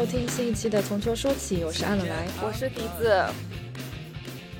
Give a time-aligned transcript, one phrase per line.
[0.00, 3.22] 收听新一期的《从秋说起》，我是安乐来，我是笛子。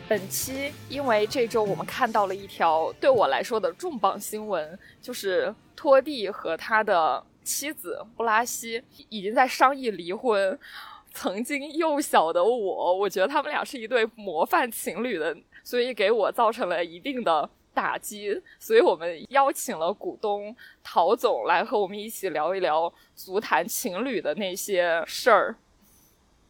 [0.07, 10.59] 本期因为这周我们看到了一条对我来说的重磅新闻，就是托蒂和他的妻子布拉西已经在商议离婚。
[11.15, 15.35] 曾经幼小的我，我觉得他们俩是一对模范情侣的，
[15.65, 17.49] 所以给我造成了一定的。
[17.73, 25.57] 打击，所以我们邀请了股东陶总来和我们一起聊一聊足坛情侣的那些事儿。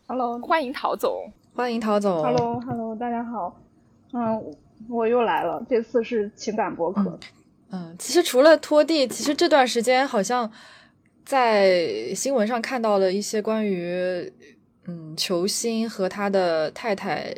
[0.06, 2.22] Hello，欢迎陶总，欢迎陶总。
[2.22, 3.60] Hello，Hello，大家好。
[4.12, 4.54] 嗯，
[4.88, 7.18] 我又来了，这次是情感博客。
[7.70, 10.50] 嗯，其实除了拖地，其实这段时间好像
[11.24, 14.32] 在新闻上看到了一些关于
[14.86, 17.32] 嗯球星和他的太太。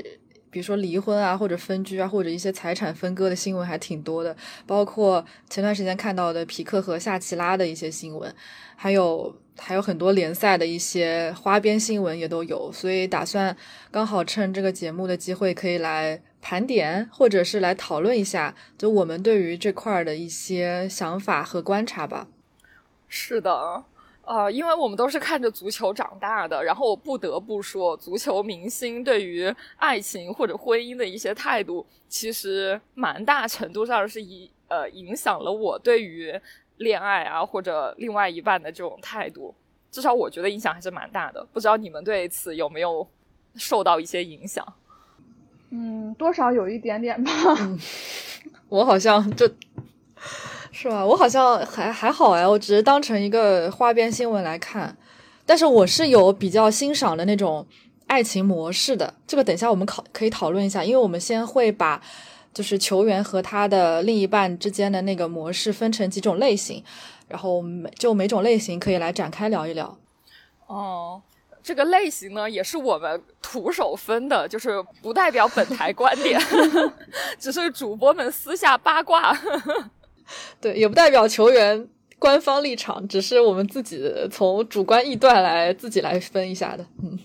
[0.52, 4.36] 比如说离婚啊，或者分居啊，或者一些财产分割的新闻还挺多的，
[4.66, 8.32] 包括前段时间看到的皮克和夏奇拉的一些新闻，
[8.76, 13.56] 还有还有很多联赛的一些花边新闻也都有，所以打算
[13.90, 22.28] 刚好趁这个节目的机会，可以来盘点，或者是来讨论一下，就我们对于这块的一些想法和观察吧。
[23.08, 23.84] 是的。
[24.24, 36.32] 呃，因为我们都是看着足球长大的，然后我不得不说，足球明星对于爱情或者婚姻的一些态度，其实蛮大程度上是影呃影响了我对于
[36.76, 39.52] 恋爱啊或者另外一半的这种态度，
[39.90, 41.44] 至少我觉得影响还是蛮大的。
[41.52, 43.04] 不知道你们对此有没有
[43.56, 44.64] 受到一些影响？
[45.70, 47.30] 嗯，多少有一点点吧。
[48.68, 49.50] 我好像就。
[50.72, 51.04] 是吧？
[51.04, 54.96] 我好像还还好哎，我只是当成一个花边新闻来看。
[55.44, 57.66] 但是我是有比较欣赏的那种
[58.06, 60.82] 爱情模式的，这个等一下我们考可以讨论一下。
[60.82, 62.00] 因为我们先会把
[62.54, 66.82] 就是球员和他的另一半之间的那个模式分成几种类型，
[67.28, 69.98] 然后每就每种类型可以来展开聊一聊。
[70.66, 71.20] 哦，
[71.62, 76.40] 这个类型呢也是我们徒手分的，就是不代表本台观点，
[77.38, 79.36] 只是主播们私下八卦。
[80.60, 81.88] 对，也不代表球员
[82.18, 86.86] 官方立场，只是我们自己从主观臆断来自己来分一下的。
[87.02, 87.18] 嗯，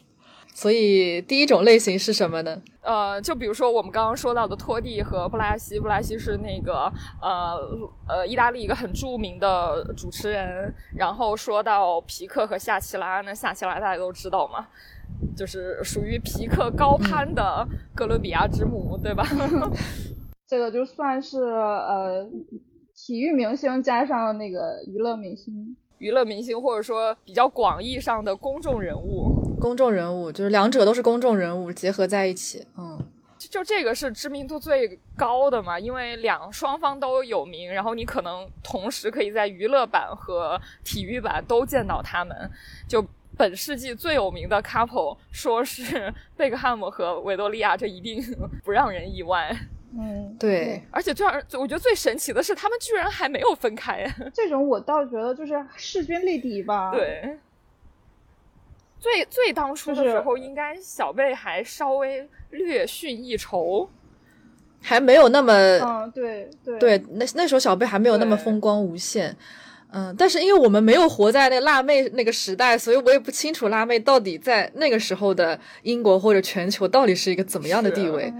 [0.53, 2.61] 所以第一种类型是什么呢？
[2.81, 6.91] 呃，就比如说我们刚刚说到的托蒂和布拉西，布拉西是那个
[7.21, 7.59] 呃
[8.07, 10.73] 呃意大利一个很著名的主持人。
[10.95, 14.65] 然后说到皮克和夏奇拉，那夏奇拉大家都知道嘛，
[15.35, 19.27] 就是属于皮克高攀的哥伦比亚之母，对吧？
[20.47, 22.25] 这个就算是呃。
[23.07, 32.99] 体育明星加上那个娱乐明星，娱乐明星或者说比较广义上的公众人物，公众人物就是两者都是公众人物结合在一起，嗯，
[33.37, 42.35] 就这个是知名度最高的嘛，因为两双方都有名，然后你可能同时可以在娱乐版和体育版都见到他们。
[42.89, 43.01] 就
[43.37, 48.21] 本世纪最有名的 couple 说是 贝克汉姆和维多利亚，这一定
[48.65, 49.57] 不让人意外。
[49.95, 54.05] 嗯，对，而且最让人，我觉得最神奇的是，他们居然还没有分开。
[54.33, 56.91] 这种我倒觉得就是势均力敌吧。
[56.91, 57.37] 对，
[58.99, 63.89] 最最当初的时候，应该小贝还稍微略逊一筹，
[64.81, 65.53] 还没有那么……
[65.53, 69.35] 嗯，对对对，那那时候小贝还没有那么风光无限。
[69.89, 78.31] 嗯，但是因为我们没有活在那辣妹那个时代，所以我也不清楚辣妹到底在那个时候的英国或者全球到底是一个怎么样的地位。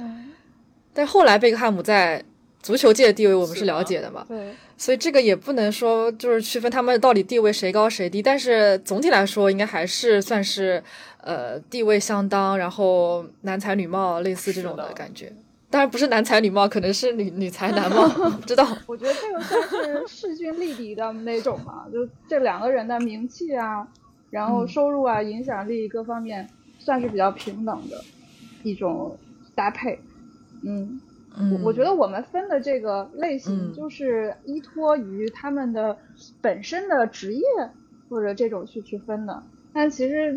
[0.98, 2.24] 但后来贝克汉姆在
[2.60, 4.26] 足球界的地位我们是了解的嘛？
[4.28, 10.84] 对，所以这个也不能说就是区分他们到底地位谁高谁低，但是总体来说应该还是算是
[11.22, 15.32] 呃地位相当，然后男才女貌类似这种的感觉。
[15.70, 18.68] 当然不是男才女貌，可能是女女才男貌，不知道。
[18.88, 23.88] 我觉得这个算是势均力敌的那种嘛，就这两个人的名气啊，
[24.32, 26.50] 然后收入啊、影响力各方面
[26.80, 28.04] 算是比较平等的
[28.64, 29.16] 一种
[29.54, 30.00] 搭配。
[30.64, 31.00] 嗯，
[31.52, 35.98] 我我觉得我们分的这个类型就是依托于他们的
[36.42, 37.44] 本身的职业
[38.10, 39.44] 或者这种去去分的，
[39.74, 40.34] 但其实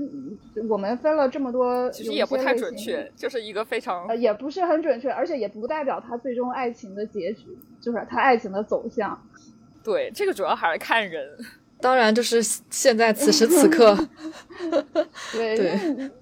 [0.69, 7.47] 我们分了这么多，其实也不太准确，就是一个非常呃也不是很准确，而且也不代表他最终爱情的结局，
[7.81, 9.19] 就是他爱情的走向。
[9.83, 11.27] 对，这个主要还是看人，
[11.81, 13.97] 当然就是现在此时此刻，
[15.33, 15.57] 对。
[15.57, 16.11] 对。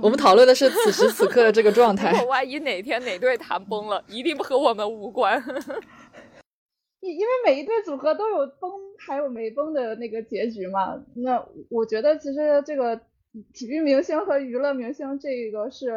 [0.00, 2.12] 我们讨论的是此时此刻的这个状 态。
[2.12, 5.42] 如果万一哪天哪队谈崩了，一定和我们无关。
[7.00, 8.70] 因因为每一对组合都有崩
[9.06, 11.04] 还有没崩的那个结局嘛。
[11.16, 12.96] 那我觉得其实这个
[13.52, 15.90] 体育明星和娱乐明星这个是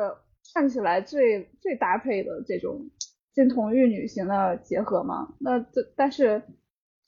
[0.54, 2.90] 看起来最最搭配的这种
[3.36, 5.36] 金童玉女型的结合嘛。
[5.40, 6.42] 那这但是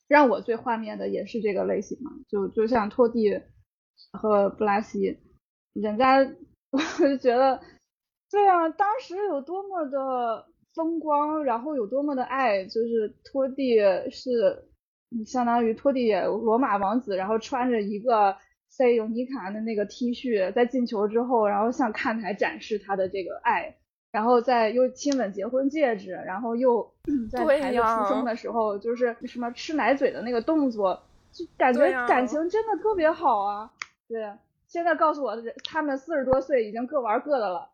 [0.08, 2.12] 让我最画面的也是这个类型嘛。
[2.30, 3.42] 就就像托蒂
[4.12, 5.18] 和布拉西，
[5.74, 6.24] 人家
[6.72, 7.60] 我就觉得，
[8.30, 13.78] 对啊，当时有多么的风光，然后有多么的爱，就是托蒂
[14.12, 14.66] 是
[15.26, 18.36] 相当于托蒂罗马王子，然后穿着一个
[18.70, 23.76] 塞尤尼卡的那个 T 恤，在进球之后，然后向看台展示他的这个爱。
[24.10, 26.92] 然后再又亲吻结婚戒指，然后又
[27.30, 33.72] 在孩子出生的时候，就是什么吃奶嘴的那个动作，就感觉感情真的特别好啊。
[34.08, 34.32] 对，
[34.68, 37.70] 现在告诉我，他们四十多岁已经各玩各的了。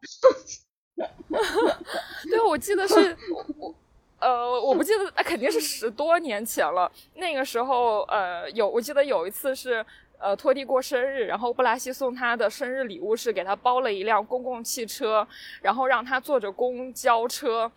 [2.29, 3.17] 对，我记得是，
[3.57, 3.75] 我
[4.19, 6.91] 呃，我不记得，那肯定是十多年前了。
[7.15, 9.85] 那个时候，呃，有我记得有一次是。
[10.19, 15.27] 呃，托蒂过生日，然后布拉西送他的生日礼物是给他包了一辆公共汽车，
[15.61, 17.69] 然后让他坐着公交车，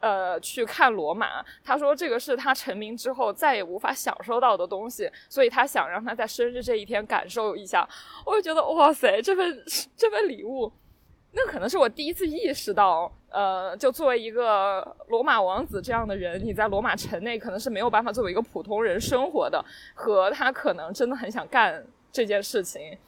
[0.00, 1.44] 呃，去看罗马。
[1.62, 7.88] 他说这个是他成名之后再也无法享受到的东西，所以他想让他在生日这一天感受一下。
[8.26, 9.64] 我就觉得哇塞，这份
[9.96, 10.72] 这份礼物。
[11.32, 19.64] 那可能是我第一次意识到，呃，就作为一个罗马王子这样的人，你在罗马城内可能是没有办法作为一个普通人生活的，
[19.94, 22.98] 和他可能真的很想干这件事情，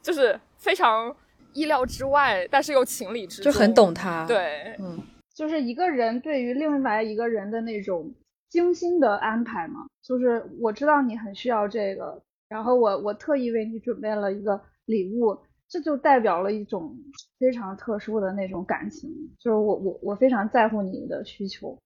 [0.00, 1.12] 就是非常
[1.52, 4.24] 意料之外，但是又情理之中，就很懂他。
[4.24, 5.02] 对，嗯，
[5.34, 8.14] 就是一个人对于另外一个人的那种
[8.48, 15.36] 精心的安排嘛，就是我知道你很需要这个，然后我我特意为你准备了一个礼物。
[15.66, 16.96] 这就代表了一种
[17.38, 19.10] 非常特殊的那种感情，
[19.40, 21.76] 就是我我我非常在乎你的需求。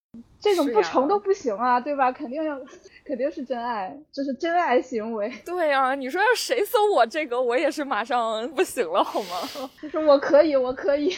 [0.40, 2.12] 这种不成都不行啊，对吧？
[2.12, 2.56] 肯定要，
[3.04, 5.28] 肯定是真爱，这是真爱行为。
[5.44, 9.68] 对呀，你说要谁送我这个，我也是马上不行了，好吗？
[9.82, 11.12] 就是我可以，我可以。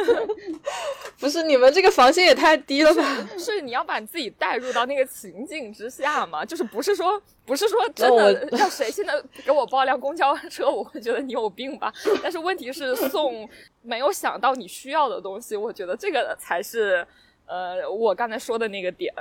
[1.18, 3.02] 不是你们这个防线也太低了吧？
[3.38, 6.44] 是你要把你自己带入到那个情境之下嘛？
[6.44, 9.14] 就是不是说不是说真的要谁现在
[9.46, 11.90] 给我包辆公交车，我会觉得你有病吧？
[12.22, 13.48] 但是问题是送
[13.80, 17.04] 没有想到你需要的东西，我觉得这个才是。
[17.46, 19.12] 呃，我刚才说的那个点，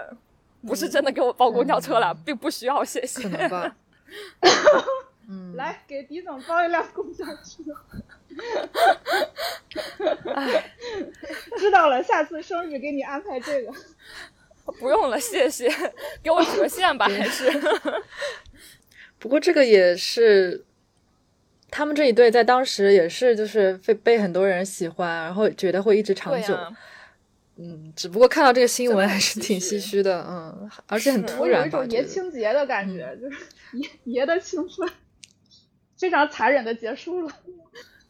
[0.66, 3.30] 不是真的给我包公交车了，并不需要，谢谢。
[5.56, 7.64] 来给迪总包一辆公交车。
[11.58, 13.74] 知道了，下次生日给你安排这个。
[14.80, 15.70] 不用了，谢谢，
[16.22, 17.50] 给我折现吧，还是。
[19.20, 20.66] 不过这个也是，
[21.70, 26.58] 他们这一对在当时也是，就是被被很多人喜欢，然后觉得会一直长久。
[27.63, 33.38] 嗯，只不过看到这个新闻还是挺唏嘘的，嗯，而且很突然有一种爷青结的感觉，就是
[33.74, 34.89] 爷爷的青春
[35.98, 37.31] 非常残忍的结束了。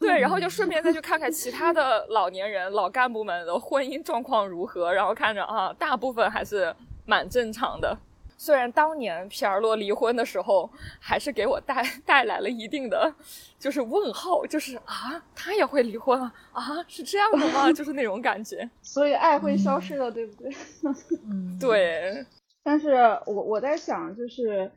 [0.00, 6.74] 对，然后就顺便再去 看看其他的老年人、老干部们的婚姻状况如何，然后看着啊，大部分还是
[7.06, 7.96] 蛮正常的。
[8.44, 10.70] 虽然当年皮尔洛离婚的时候，
[11.00, 13.10] 还是给我带带来了一定的，
[13.58, 16.30] 就是问号，就是啊，他也会离婚啊？
[16.52, 17.72] 啊，是这样的吗？
[17.72, 18.68] 就是那种感觉。
[18.82, 20.52] 所以爱会消失的，对不对？
[21.26, 22.22] 嗯， 对。
[22.62, 22.92] 但是
[23.24, 24.70] 我我在想，就是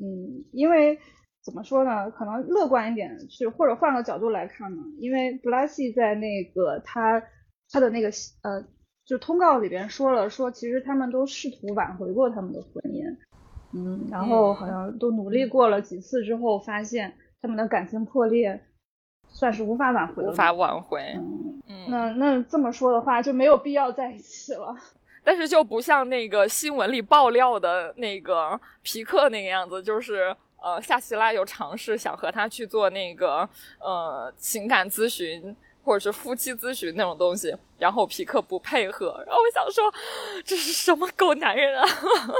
[0.00, 0.98] 嗯，因为
[1.44, 2.10] 怎么说呢？
[2.10, 4.82] 可能乐观一点去，或者换个角度来看呢？
[4.98, 7.22] 因为布拉西在那个他
[7.70, 8.08] 他的那个
[8.42, 8.66] 呃。
[9.04, 13.16] 就通告里边说了，说其实他们都试图挽回过他们的婚姻，
[13.72, 18.60] 嗯，然后好像都努力过了几次之后，发现他们的感情破裂，
[19.28, 20.30] 算是无法挽回了。
[20.30, 21.00] 无法挽回。
[21.68, 24.74] 嗯，那那这么说的话，就没有必要在一起了。
[25.24, 33.48] 但是就不像那个新闻里爆料的那个皮克那个样子，就是呃，夏奇拉有尝试想和他去做那个
[33.80, 35.54] 呃情感咨询。
[35.82, 39.92] 或者是夫妻咨询那种东西，然后皮克不配合，然后我想说，
[40.44, 41.86] 这是什么狗男人啊！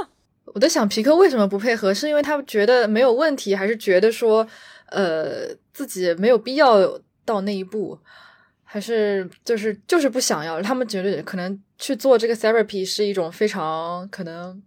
[0.54, 4.46] 我在想皮克为什么不配合，是因为他觉得没有问题，还是觉得说，
[4.86, 7.98] 呃，自己没有必要到那一步，
[8.64, 10.60] 还是就是就是不想要？
[10.60, 14.62] 他们觉得可能去做这个 therapy 是一种非常可能。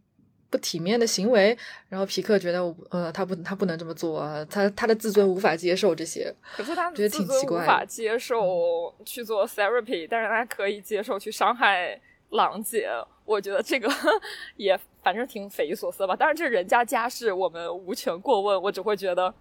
[0.56, 1.58] 不体面的行为，
[1.90, 6.34] 然后皮克觉得，呃，他不，他不能这么做，他他的自尊无法接受这些。
[6.56, 12.90] 可是他觉得挺奇怪无法接受去做 therapy，但是他可以接受去伤害郎姐。
[13.26, 13.90] 我觉得这个
[14.56, 16.16] 也反正挺匪夷所思吧。
[16.18, 18.62] 但是这是人家家事，我们无权过问。
[18.62, 19.34] 我只会觉得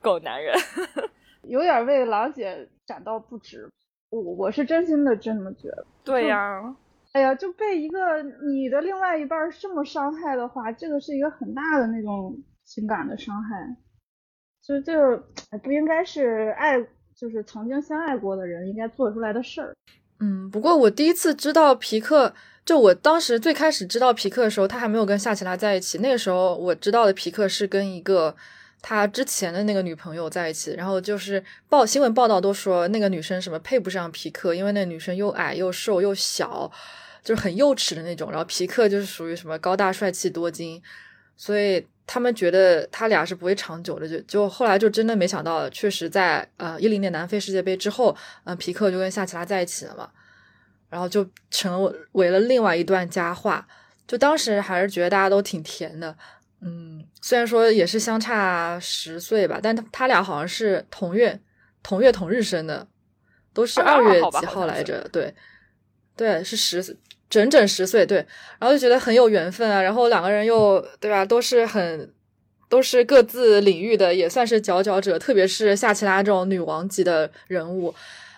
[0.00, 0.56] 狗男人
[1.44, 3.68] 有点为郎姐感到不值。
[4.10, 5.84] 我我是真心的这么觉得。
[6.02, 6.74] 对呀。
[7.12, 13.76] 哎呀，就被一个你的另外一半这么伤害的话，这个是一个很大的那种情感的伤害，
[14.62, 15.22] 所以这个
[15.62, 16.80] 不应该是爱，
[17.14, 19.74] 就是曾经相爱过的人应该做出来的事儿。
[20.20, 22.32] 嗯，不过我第一次知道皮克，
[22.64, 25.98] 就我当时最开始知道皮克的时候，他还没有跟夏奇拉在一起。
[25.98, 28.34] 那个时候我知道的皮克是跟一个
[28.80, 36.70] 他之前的那个女朋友在一起，然后就是报新闻报道都说那个女生什么配不上皮克，因为那女生又矮又瘦又小，
[37.22, 38.30] 就是很幼齿的那种。
[38.30, 40.82] 然后皮克就是属于什么高大帅气多金，
[41.36, 44.08] 所以他们觉得他俩是不会长久的。
[44.08, 50.10] 就就后来就真的没想到，确实在呃一零年南非世界杯之后，嗯，皮克就跟夏奇拉在一起了嘛，
[50.90, 53.66] 然后就成为了另外一段佳话。
[54.06, 56.14] 就当时还是觉得大家都挺甜的。
[56.60, 61.40] 嗯，虽然说也是相差十岁吧，但他他俩好像是同月
[61.82, 62.86] 同月同日生的，
[63.54, 65.08] 都是二月几号来着？
[65.10, 65.34] 对，
[66.14, 66.96] 对，是十
[67.32, 68.04] 整整十岁。
[68.04, 68.18] 对，
[68.58, 69.80] 然后就觉得很有缘分啊。
[69.80, 72.12] 然后两个人又对吧，都是很
[72.68, 75.18] 都是各自领域的，也算是佼佼者。
[75.18, 77.94] 特别是夏奇拉这种女王级的人物。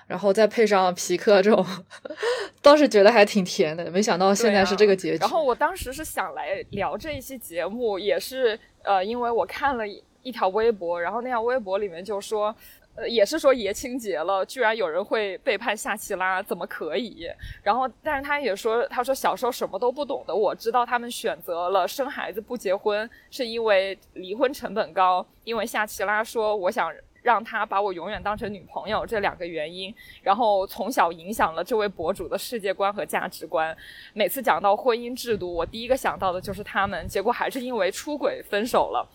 [0.06, 1.66] 然后再配上皮克这种，
[2.60, 5.18] 当时觉得还挺甜的，没想到现在是这个结局。
[5.18, 9.84] 然后我当时是想来聊这一期节目，也是呃，因为我看了
[10.22, 12.54] 一条微博，然后那条微博里面就说，
[12.96, 17.26] 呃，也是说爷青结了，居然有人会背叛夏奇拉，怎么可以？
[17.62, 26.92] 然后，但是他也说，他说小时候什么都不懂的，我知道他们选择了生孩子不结婚，是因为离婚成本高，因为夏奇拉说，我想。
[27.24, 29.90] 让他把我永远当成女朋友，这两个原因，
[30.22, 33.74] 然后从小影响了这位博主的世界观和价值观。
[34.12, 39.08] 每次讲到婚姻制度，我第一个想到的就是他们，结果还是因为出轨分手了。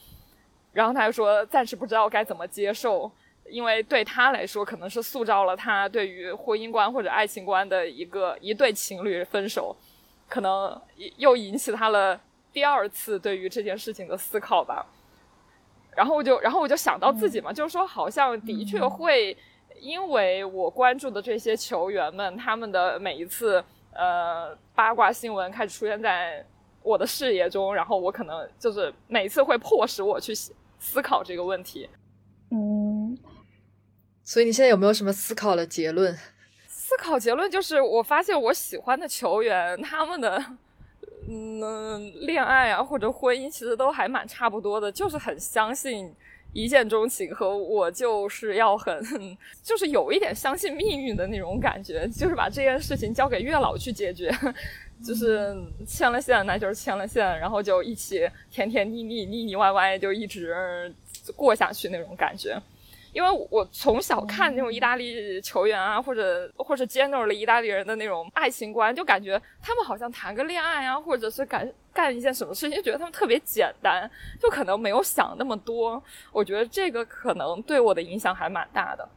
[0.74, 3.12] 然后他又说暂时不知道该怎么接受，
[3.50, 9.76] 因为对他来说可能是塑造了他对于婚姻观或者爱情观的一个一对情侣分手，
[10.28, 10.80] 可能
[11.18, 12.20] 又引起他了
[12.54, 14.86] 第二次对于这件事情的思考吧。
[15.96, 19.36] 然后我就，然后我就想到自己嘛，就是说，好像的确会，
[19.82, 23.62] 因为我关注的这些球员们，他们的每一次
[23.94, 26.46] 呃八卦新闻开始出现在
[26.84, 31.90] 我的视野中，然后我可能就是每次会迫使我去思考这个问题。
[32.52, 32.89] 嗯，
[34.30, 36.16] 所以你现在有没有什么思考的结论？
[36.68, 40.40] 思考结论就是，我发现我喜欢的球员，他们的。
[41.28, 46.14] 嗯，恋爱啊或者婚姻其实都还蛮差不多的，就是很相信
[46.54, 49.04] 一见钟情和我就是要很，
[49.64, 54.32] 就是有一点相信命运的那种感觉，就是把这件事情交给月老去解决，
[55.04, 55.58] 就是
[55.88, 60.94] 牵了线那就是牵了线，然后就一起甜甜腻腻腻腻歪歪就一直
[61.36, 62.56] 过下去那种感觉。
[63.12, 76.02] 因为我从小看那种意大利球员啊，或者或者 generally 意大利人的那种爱情观，就感觉他们好像谈个恋爱啊，或者是干干一件什么事情，就觉得他们特别简单，就可能没有想那么多。
[76.32, 79.10] 我觉得这个可能对我的影响还蛮大的，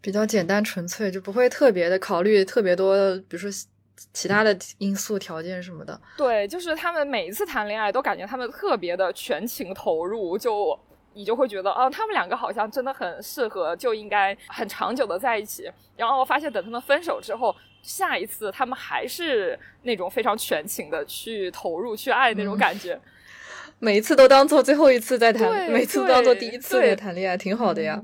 [0.00, 2.96] 比较简单纯粹，就不会特别的考虑特别多，
[3.28, 3.50] 比如说
[4.12, 6.00] 其他的因素条件什么的。
[6.16, 10.78] 对，就是他们每一次谈恋爱都感觉他们特别的全情投入，就。
[11.16, 15.72] 你就会觉得，哦，他们两个好像真的很适合，就应该很长久的在一起。
[15.96, 23.00] 然后发现，等他们分手之后，下一次他们还是那种非常全情的去投入、去爱那种感觉。
[23.80, 27.98] 每一次都当做最后一次在谈，每次都当做第一次在谈恋爱，挺好的呀。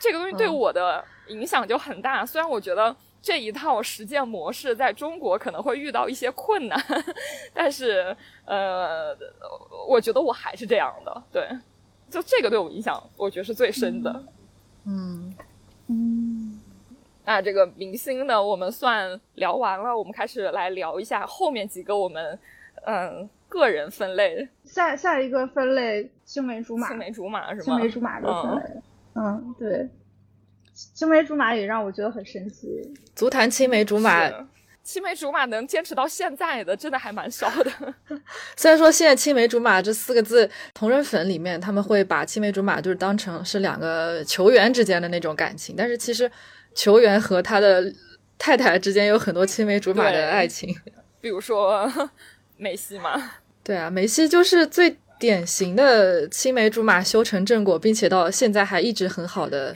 [0.00, 2.26] 这个东西对我的影响就很大。
[2.26, 6.84] 虽然我觉得这一套实践模式在中国可能会遇到一些困难，
[7.54, 9.16] 但是，呃，
[9.88, 11.48] 我觉得我还是这样的，对。
[12.10, 14.24] 就这个对我影响，我觉得是最深的。
[14.84, 15.34] 嗯
[15.88, 16.60] 嗯，
[17.24, 22.38] 那这个明星呢，我们算聊完了，我们开始来聊一下后面几个我们
[22.86, 24.48] 嗯个人分类。
[24.64, 27.62] 下下一个分类青梅竹马，青梅竹马是吗？
[27.62, 28.82] 青梅竹马的分类。
[29.14, 29.88] 嗯，对，
[30.72, 32.94] 青梅竹马也让我觉得很神奇。
[33.14, 34.30] 足坛青梅竹马。
[34.86, 37.72] 青梅竹马能坚持到现在的，真的还蛮少的。
[38.56, 46.30] 虽然说现在“青梅竹马”这四个字，同人粉里面他们会把青梅竹马就是当成是两个球员之间的那种感情，但是其实
[46.72, 47.92] 球员和他的
[48.38, 50.72] 太太之间有很多青梅竹马的爱情。
[51.20, 51.92] 比如说
[52.56, 53.32] 梅西嘛，
[53.64, 59.74] 对啊，梅西就是最典型的青梅竹马修成正果，并且到现在还一直很好的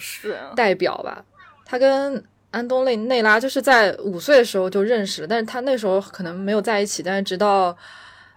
[0.55, 1.25] 代表吧。
[1.64, 7.76] 他跟安东内内拉就是在五岁的时候就认识了，但是他那时候可能没有在一起，但是直到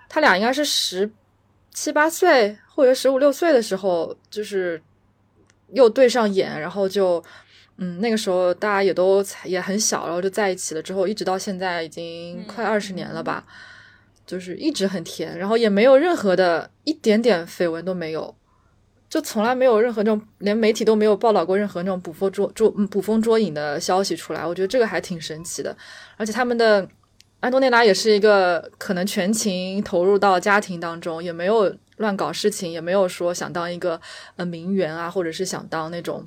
[0.07, 1.09] 他俩应该是十
[1.71, 4.81] 七八岁或者十五六岁的时候，就是
[5.71, 7.23] 又对上眼，然后就
[7.77, 10.81] 嗯那个时候大家也都也很小，然后就在一起了。
[10.81, 13.43] 之后一直到现在已经快二十年了吧，
[14.27, 18.35] 就是一直很甜，然后也没有任何的一点点绯闻都没有。
[19.13, 24.43] 就从来没有任何这种，连媒体都没有报道过任何那种捕风捉捉捕风捉影的消息出来。
[24.43, 25.77] 我觉得这个还挺神奇的。
[26.17, 26.89] 而且他们的
[27.39, 34.01] 安东内拉也是一个可能全情投入到家庭当中，也没有乱搞事情，也没有说想当一个
[34.35, 36.25] 呃名媛啊，或者是想当那种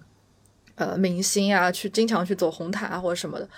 [0.76, 3.48] 呃明星啊，去经常去走红毯啊或者什么的，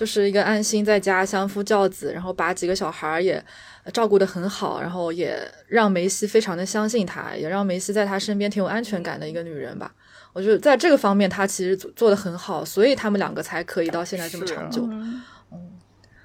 [0.00, 3.44] 就是一个安心在家相夫教子，然后把几个小孩儿也
[3.92, 5.38] 照顾得很好，然后也
[5.68, 9.94] 让梅西非常的相信她，也让梅西在她身边挺有安全感的一个女人吧。
[10.32, 14.88] 我觉得在这个方面，她其实做做的很好，所以他们两个才可以到现在这么长久。
[14.88, 15.22] 嗯，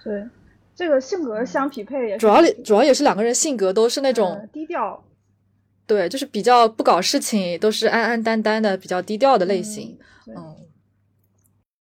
[0.02, 0.26] 对，
[0.74, 5.04] 这个性格相匹配也是主要主要也是两个人性格都是那种呃低调
[5.86, 10.00] 对，就是比较不搞事情，都是安安淡淡的，比较低调的类型。
[10.26, 10.56] 对嗯，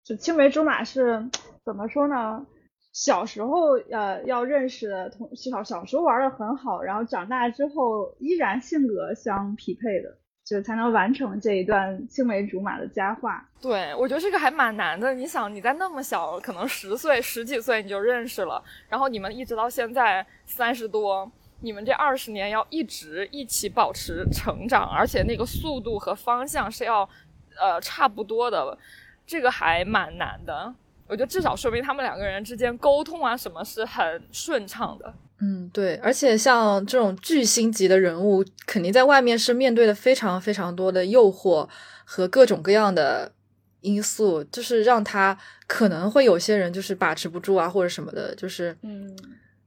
[0.04, 1.28] 就青梅竹马是
[1.70, 2.44] 怎么说呢？
[2.92, 10.12] 小时候呃要认识的同小小时候玩的很好，然后长大之后依然性格相匹配的，
[10.44, 13.48] 就才能完成这一段青梅竹马的佳话。
[13.62, 15.14] 对，我觉得这个还蛮难的。
[15.14, 27.08] 你想，你在那么小，可能十岁、十几岁你就认识了，然后你们一直到现在三十多，你们这二十年要一直一起保持成长，而且那个速度和方向是要
[27.56, 28.76] 呃差不多的，
[29.24, 30.74] 这个还蛮难的。
[31.10, 35.12] 我觉得至少说明他们两个人之间沟通啊什么是很顺畅的。
[35.40, 41.68] 嗯，对，而且像这种巨星级的人物，肯定在外面是面对的非常非常多的诱惑
[42.04, 43.32] 和各种各样的
[43.80, 45.36] 因素，就是让他
[45.66, 49.16] 可能会有些人就是把持不住啊，或者什么的，就是嗯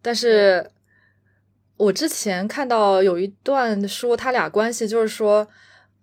[0.01, 0.69] 但是
[1.75, 5.47] 我之前看到有一段说他俩关系，就是说，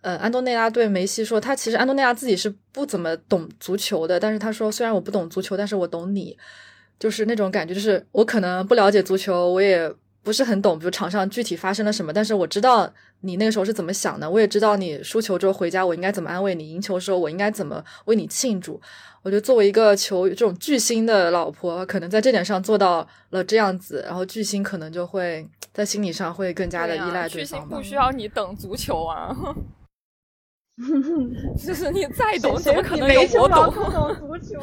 [0.02, 6.37] 呃，安东内拉对梅西说，他其实安东内拉自己是不怎么懂足球的，但是他说，虽然我不懂足球，但是我懂你，
[6.99, 9.92] 就是那种感觉，就是我可能不了解足球，我也
[10.23, 12.90] 不是很懂，比如场上具体发生了什么，但是我知道
[13.21, 18.80] 你那个时候是怎么想的，我也知道你输球之后回家我应该怎么安慰你，赢球的时候我应该怎么为你庆祝。
[19.23, 27.82] 我觉得作为一个球这种巨星的老婆，可能在这点上做到了这样子，然后巨星可能就会在心理上会更加的依赖巨星不。
[27.82, 29.36] 需要你等足球啊，
[31.66, 33.58] 就是你再懂，谁怎么可能比梅球有我懂？
[33.58, 34.60] 王更懂足球？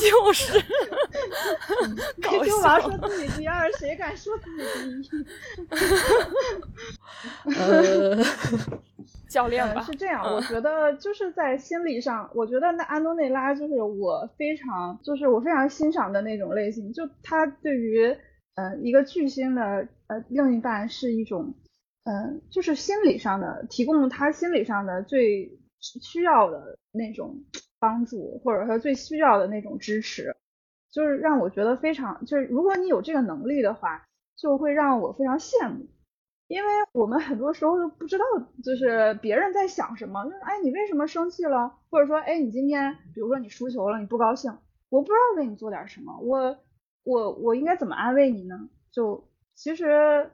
[0.00, 0.58] 就是
[2.22, 5.26] 搞梅球王笑说自己第二，谁敢说自己第一？
[7.44, 8.24] 呃，呃，
[9.28, 18.04] 教练吧是，这样，嗯我觉得就是在心理上，我觉得那安东内拉就是我非常，就是我非常欣赏的那种类型，就他对于
[18.54, 19.62] 呃一个巨星的
[20.08, 21.54] 呃另一半是一种，
[22.10, 27.44] 嗯、就是心理上的提供他心理上的最需要的那种
[27.78, 30.34] 帮助，或者说最需要的那种支持，
[30.90, 35.86] 就是让我觉得非常，就是如果你有这个能力的话，就会让我非常羡慕。
[36.48, 38.24] 因为我们很多时候都不知道，
[38.64, 41.78] 就是别人在想什么，就是哎，你为什么生气了？
[41.90, 44.50] 或者说，哎，你今天，比如说你输球了，你不高兴，
[44.88, 46.58] 我不知道为你做点什么，我
[47.04, 48.68] 我我应该怎么安慰你呢？
[48.90, 50.28] 就其实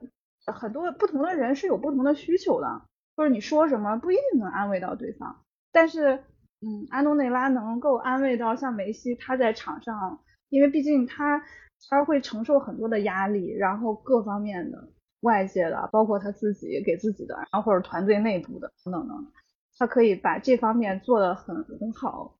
[0.53, 2.81] 很多不同的人是有不同的需求的，
[3.15, 6.15] 或者你说什么不一定能安慰到对方，但是，
[6.61, 11.43] 嗯，安东内拉能够安慰到像梅西，他在场上，因为毕竟他
[11.89, 14.89] 他会承受很多的压力，然后各方面的。
[15.21, 19.27] 外界的，包括他自己给自己的，然后或者团队内部的等等等，
[19.75, 22.37] 他可以把这方面做得很很好。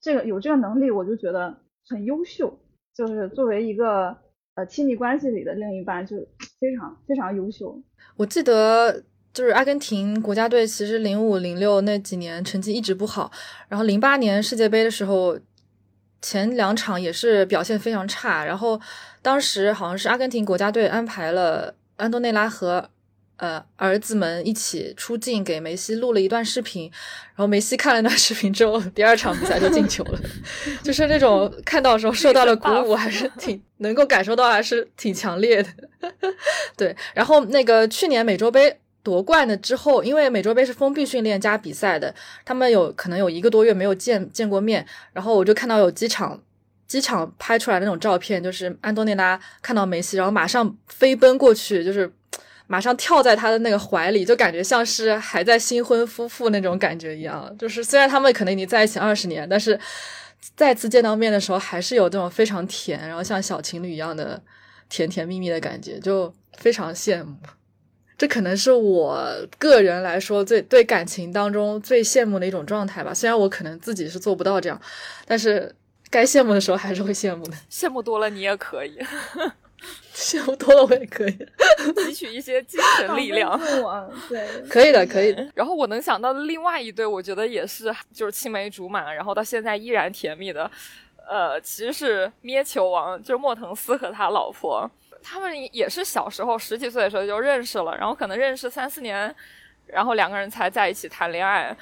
[0.00, 1.54] 这个有这个能力，我就觉得
[1.86, 2.58] 很优秀。
[2.94, 4.16] 就是作为一个
[4.54, 6.16] 呃亲密关系里的另一半，就
[6.60, 7.76] 非常非常优秀。
[8.16, 13.30] 我记得就是阿根廷国家队，其实零五零六那几年成绩一直不好，
[13.68, 15.38] 然后零八年世界杯的时候，
[16.22, 18.80] 前两场也是表现非常差，然后
[19.22, 22.90] 当时好像是阿根廷国家队安排了安东内拉和。
[23.36, 26.90] 呃，儿子们一起出镜给梅西录了一段视频，
[27.28, 30.20] 然后梅西看了那视频之后，第二场比赛就进球了，
[30.82, 35.68] 就是那种看到的时候受到了鼓舞，还是挺 能够感受到，还是挺强烈的。
[36.76, 46.40] 对，然后那个去年美洲杯夺冠了之后，因为美洲杯是封闭训练加比赛的，他们有可能有一个多月没有见见过面，然后我就看到有机场。
[46.86, 52.12] 机场拍出来那种照片，就是安东内拉看到梅西，然后马上飞奔过去，就是
[52.66, 57.54] 马上跳在他的那个怀里，就感觉像是还在新婚夫妇那种感觉一样。
[57.58, 59.78] 就是虽然他们可能已经在一起二十年，但是
[60.56, 64.42] 再次见到面的时候，还是有这种非常甜，然后像小情侣一样的
[64.88, 67.36] 甜甜蜜蜜的感觉，就非常羡慕。
[68.16, 69.20] 这可能是我
[69.58, 73.12] 个人来说最对感情当中最羡慕的一种状态吧。
[73.12, 74.80] 虽然我可能自己是做不到这样，
[75.26, 75.74] 但是
[76.10, 77.56] 该羡慕的时候还是会羡慕的。
[77.68, 78.98] 羡慕多了你也可以
[80.14, 81.36] 羡慕多了我也可以，
[81.96, 83.58] 汲取一些精神力量。
[84.30, 85.46] 对，可以的，可以的。
[85.54, 90.70] 然后我能想到的另外一对，我觉得也是就是青梅竹马，然后到现在依然甜蜜的，
[91.28, 94.88] 呃，其实是咩球王，就是莫腾斯和他老婆。
[95.20, 99.34] 他们也是小时候十几岁的时候就认识了，然后可能认识三四年，
[99.86, 101.76] 然后两个人才在一起谈恋爱。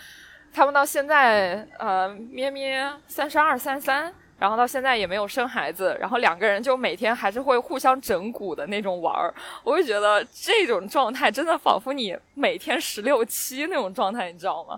[0.54, 9.32] 他们到现在，呃，咩咩三十二、三三，然后到现在也没有生孩子，然后两个人就每天还是会互相整蛊的那种玩儿。
[9.62, 14.76] 我就觉得这种状态真的仿佛你每天十六七那种状态，你知道吗？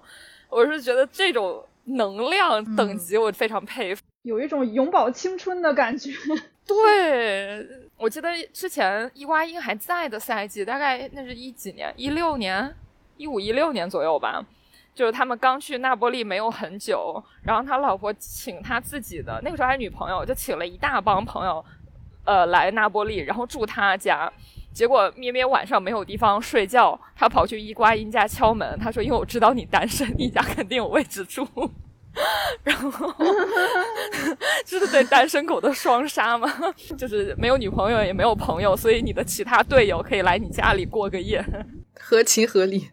[0.50, 6.10] 我是觉得这种能量等级我非常佩服，有一种永葆青春的感觉。
[6.68, 12.70] 对，我记得之前伊瓜因还在的赛季，大概那是一几年，一六年、
[13.16, 14.44] 一五一六年左右吧。
[14.94, 21.64] 就是他们刚去那波利没有很久，然后他老婆请他自己的那个时候还女朋友，就请了一大帮朋友，
[22.24, 24.32] 呃，来那波利，然后住他家。
[24.72, 31.46] 结果咩咩晚上没有地方睡觉，他跑去伊瓜因家敲门，他说：“因为我知道你单身，你家肯定有位置住。
[32.64, 33.12] ”然后
[34.66, 36.48] 就是对单身狗的双杀嘛，
[36.98, 41.44] 就是没有女朋友也没有朋友，所以你的其他队友可以来你家里过个夜，
[42.00, 42.88] 合情合理。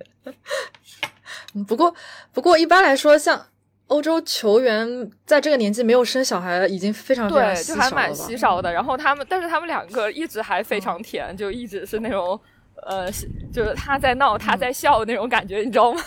[1.54, 1.94] 嗯，不过
[2.32, 3.48] 不过一般来说，像
[3.88, 7.76] 欧洲球员在这个年纪没有生小孩，已经非常非常稀少了。
[7.76, 8.72] 就还蛮稀少的。
[8.72, 12.40] 然后他们，但是他们两个一直还非常甜，就一直是那种
[12.88, 13.12] 呃，
[13.52, 16.02] 就是他在闹，他在笑那种感觉，你知道吗？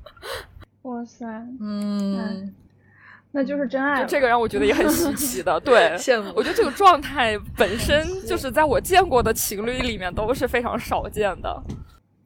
[0.82, 1.26] 哇塞，
[1.60, 2.54] 嗯，
[3.32, 4.04] 那就是真爱。
[4.04, 6.32] 这个让我觉得也很稀奇的，对， 羡慕。
[6.34, 11.62] 我觉得这个状态本身 就是在我见过的情侣里面都是非常少见的。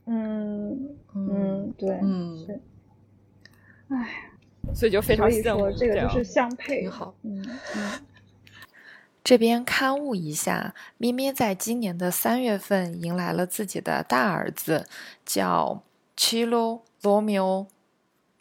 [0.07, 0.79] 嗯
[1.15, 2.61] 嗯，对，嗯是，
[3.89, 4.31] 哎，
[4.75, 7.45] 所以就非常羡慕这个就是相配，好，嗯
[7.77, 7.91] 嗯。
[9.25, 14.87] 这边刊物一下，咩咩在今年的三月份迎来了自己的大儿子，
[15.25, 15.83] 叫
[16.17, 17.69] Chilo Romeo。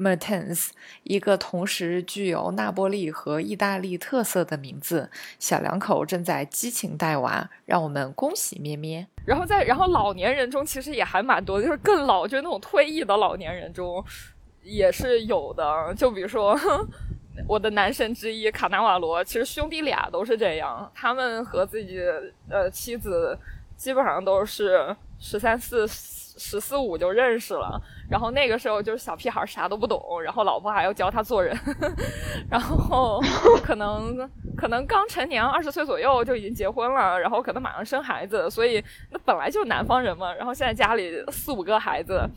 [0.04, 0.72] Mertens，
[1.04, 9.08] 一个同时具有那波利和意大利特色的名字，小两口正在激情带娃，让我们恭喜咩咩。
[9.26, 14.04] 然后在然后老年人中其实也还蛮多，就是更老，就是那种退役的老年人中
[14.62, 15.96] 也是有的。
[15.96, 16.60] 就比如说
[17.48, 22.02] 我的男神之一卡纳瓦罗，其实兄弟俩都是这样，他们和自己
[22.50, 23.40] 呃妻子
[23.78, 25.88] 基本上都是十三四。
[26.38, 31.56] 十四五就认识了，然后那个时候就是小屁孩，啥都不懂，然后老婆还要教他做人，
[32.50, 33.22] 然后
[33.64, 42.28] 可能可能刚成年，二十岁左右就已经结婚了，然后可能马上生孩子，所以那本来就是南方人嘛，然后现在家里四五个孩子，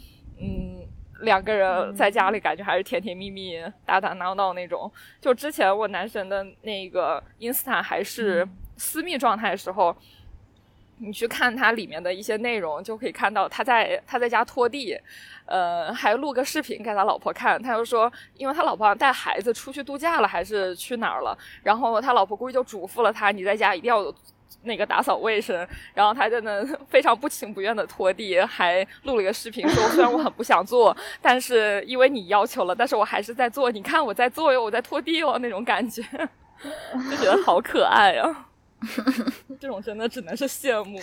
[0.40, 0.86] 嗯，
[1.20, 4.90] 两个人在家里感觉还是甜甜蜜蜜、打打闹闹那种。
[5.20, 9.96] 就之前我男神的那个 Insta 还是私密状态的时候。
[10.98, 14.98] 你去看他里面的一些内容，就可以看到他在他在家拖地，
[15.44, 17.60] 呃，还录个视频给他老婆看。
[17.62, 24.14] 他就说，因为他老婆带孩子出去度假了，还是去哪儿了，然后他老婆估计就嘱咐了他，你在家一定要
[24.62, 25.68] 那个打扫卫生。
[25.92, 33.70] 然后他在那 非常不情不愿的拖地，还录了一个视频说，虽然我很不想做，但是因为你要求了，但是我还是在做。
[33.70, 36.02] 你看我在做哟，我在拖地哟，那种感觉，
[37.10, 38.48] 就觉得好可爱啊。
[39.58, 40.98] 这种真的只能是羡慕，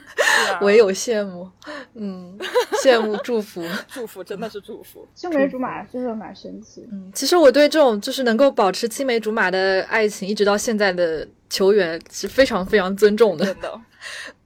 [0.60, 1.50] 唯有羡慕，
[1.94, 2.38] 嗯，
[2.82, 5.06] 羡慕祝福， 祝福真的是祝福。
[5.14, 6.86] 青梅竹马真的蛮神奇。
[6.92, 13.80] 嗯，其实我对这种就是能够保持青梅竹马的爱情，一直到现在的球员是非常非常尊重的，真的，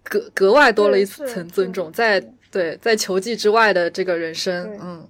[0.04, 5.08] 格格外多了一层尊重，在对在球技之外的这个人生，嗯。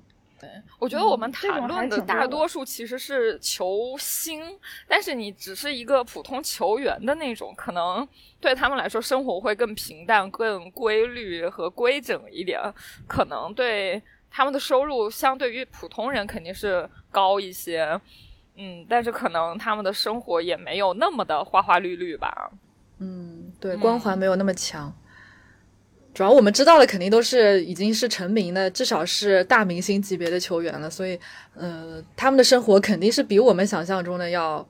[0.80, 4.42] 我觉得我们谈论的大多数其实是球星，
[4.88, 8.06] 但是你只是一个普通球员的那种，可能
[8.40, 12.58] 对他们来说生活会更平淡、更规律和规整一点。
[13.06, 18.00] 可能对他们的收入相对于普通人肯定是高一些，
[18.56, 22.50] 嗯，但是可能他们的生活也没有那么的花花绿绿吧。
[22.98, 24.90] 嗯，对，光环没有那么强。
[26.20, 31.18] 主要我们知道的肯定都是已经是成名的，至少是大明星级别的球员了，所以，
[31.54, 34.68] 呃，他们的生活肯定是比我们想象中的要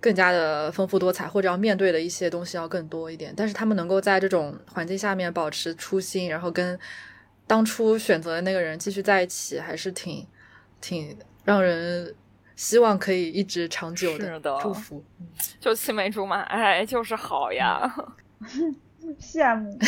[0.00, 3.32] 更加的丰富多彩，或者要面对的一些东西要更多一点。
[3.36, 6.76] 但是他们能够在这种环境下面保持初心，然后跟
[7.46, 10.26] 当初选择的那个人继续在一起，还是挺
[10.80, 12.12] 挺让人
[12.56, 15.04] 希望可以一直长久的祝福。
[15.60, 17.88] 就青梅竹马，哎，就是好呀。
[19.16, 19.78] 羡慕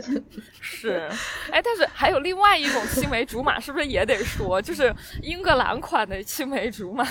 [0.60, 1.08] 是，
[1.50, 7.06] 哎，但是还有另外一种青梅竹马，是不是也得说，就是英格兰款的青梅竹马？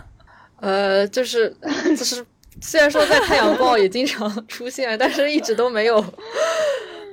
[0.60, 1.54] 呃，就是
[1.96, 2.24] 就是，
[2.60, 6.02] 虽然说在《太阳报》也经常出现，但是一直都没有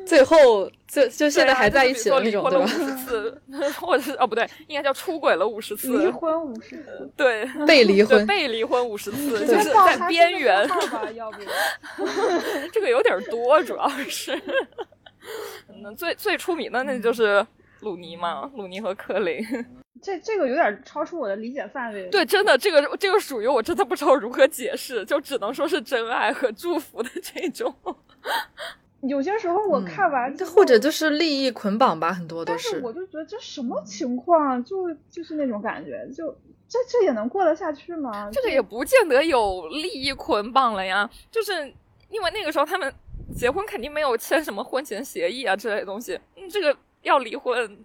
[0.06, 2.66] 最后就就现在还在一起的那种，对吧？
[2.66, 3.42] 五十次，
[3.80, 10.68] 或者是哦不对，应该叫出轨了五十次，离婚五十次，对，被离婚，被离婚五十次，就是在边缘。
[11.16, 11.38] 要不
[12.72, 14.40] 这个有点多，主要是。
[15.82, 17.46] 那 最最出名的那就是
[17.82, 19.44] 鲁尼嘛，鲁尼和克林。
[20.02, 22.08] 这这个有点超出我的理解范围。
[22.10, 27.74] 对，真的，这个这个属于我真的不知道如何解释，就只能说是真爱和祝福的这种。
[29.08, 32.72] 有些时候我看完，或者就是利益捆绑吧，很多都是。
[32.72, 36.36] 但是我就觉得这什么情况，就就是那种感觉，就
[36.68, 38.30] 这这也能过得下去吗？
[38.32, 41.54] 这个也不见得有利益捆绑了呀，就是
[42.10, 42.94] 因为那个时候他们
[43.36, 47.78] 结婚肯定没有签什么婚前协议啊之类的东西，嗯，这个要离婚，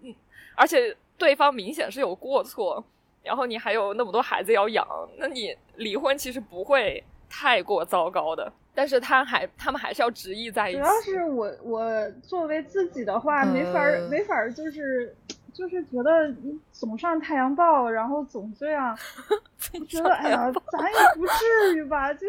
[0.54, 0.96] 而且。
[1.20, 2.82] 对方明显是有过错，
[3.22, 4.86] 然后你还有那么多孩子要养，
[5.18, 8.52] 那你离婚其实不会太过糟糕的。
[8.74, 10.78] 但是他还他们还是要执意在一起。
[10.78, 15.14] 主要是我我作为自己的话，没法没法就是
[15.52, 18.96] 就是觉得你总上太阳报，然后总这样，
[19.88, 22.12] 觉得哎呀，咱也不至于吧？
[22.14, 22.26] 就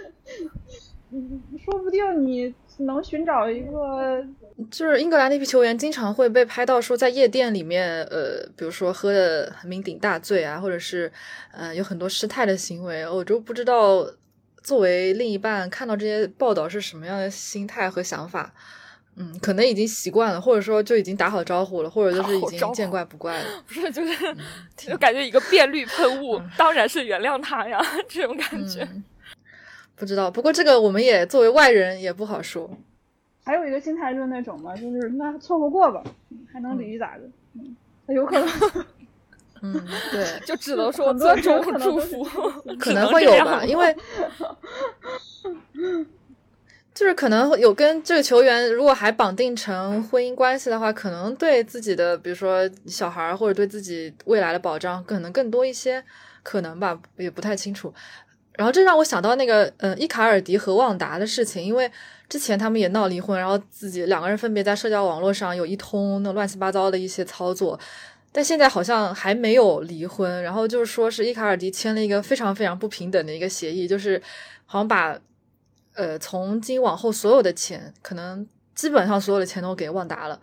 [1.12, 2.54] 嗯，说不定你。
[2.84, 4.24] 能寻找一个，
[4.70, 11.12] 就是英格兰那批球员经常会被拍到说在夜店里面，呃，比如说喝的酩酊大醉啊，或者是，
[11.52, 13.06] 呃，有很多失态的行为。
[13.06, 14.02] 我就不知道
[14.62, 18.52] 作为另一半看到这些报道是什么样的心态和想法。
[19.16, 23.44] 嗯，可能已经习惯了，或者说就已经打好招呼了，或者就是已经见怪不怪了。
[23.66, 24.36] 不是，就是
[24.76, 28.88] 就感觉一个变绿喷雾，当然是原谅他呀， 这种感觉。
[29.96, 32.70] 不知道，不过这个我们也作为外人也不好说。
[33.44, 36.02] 还有一个心态就是那种嘛，就是那凑合过吧，
[36.52, 37.24] 还能离咋的？
[37.54, 37.76] 嗯，
[38.14, 38.48] 有可能。
[39.62, 42.24] 嗯，对，就只能说尊重祝福，
[42.80, 43.94] 可能会有吧，因为
[46.94, 56.02] 就是可能有跟这个球员如果还绑定成婚姻关系的话，可能对自己的比如说小孩或者对自己未来的保障可能更多一些，
[56.42, 57.92] 可能吧，也不太清楚。
[58.54, 61.90] 然后这让我想到那个，嗯，伊卡尔迪和旺达的事情，因为
[62.28, 67.78] 之前他们也闹离婚，然后自己两个人分别在社交网络上有一通那乱七八糟的一些操作，
[68.32, 70.42] 但现在好像还没有离婚。
[70.42, 74.20] 然后就是说是伊卡尔迪签了一个非常非常不平等的一个协议，就是
[74.66, 75.18] 好像把，
[75.94, 80.40] 呃，从今往后所有的钱，可能基本上所有的钱都给旺达了，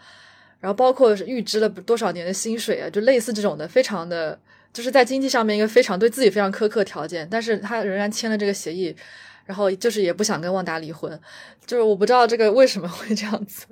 [0.59, 4.39] 然后包括预支了多少年的薪水啊，就类似这种的，非常的。
[4.73, 8.95] 就是在经济上面一个非常对自己非常苛刻条件，但是他仍然签了这个协议，
[9.45, 11.19] 然后就是也不想跟旺达离婚，
[11.65, 13.65] 就是我不知道这个为什么会这样子，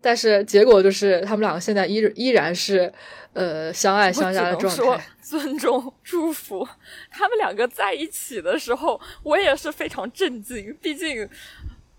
[0.00, 2.92] 但是结果就是他们两个现在依依然是
[3.32, 5.06] 呃相爱相杀的状态。
[5.22, 6.66] 尊重祝福，
[7.10, 11.28] 他们两个在一起的时候，我也是非常震惊，毕竟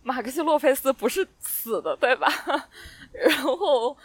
[0.03, 2.27] 马克西洛菲斯不是死的，对吧？
[3.13, 3.95] 然后。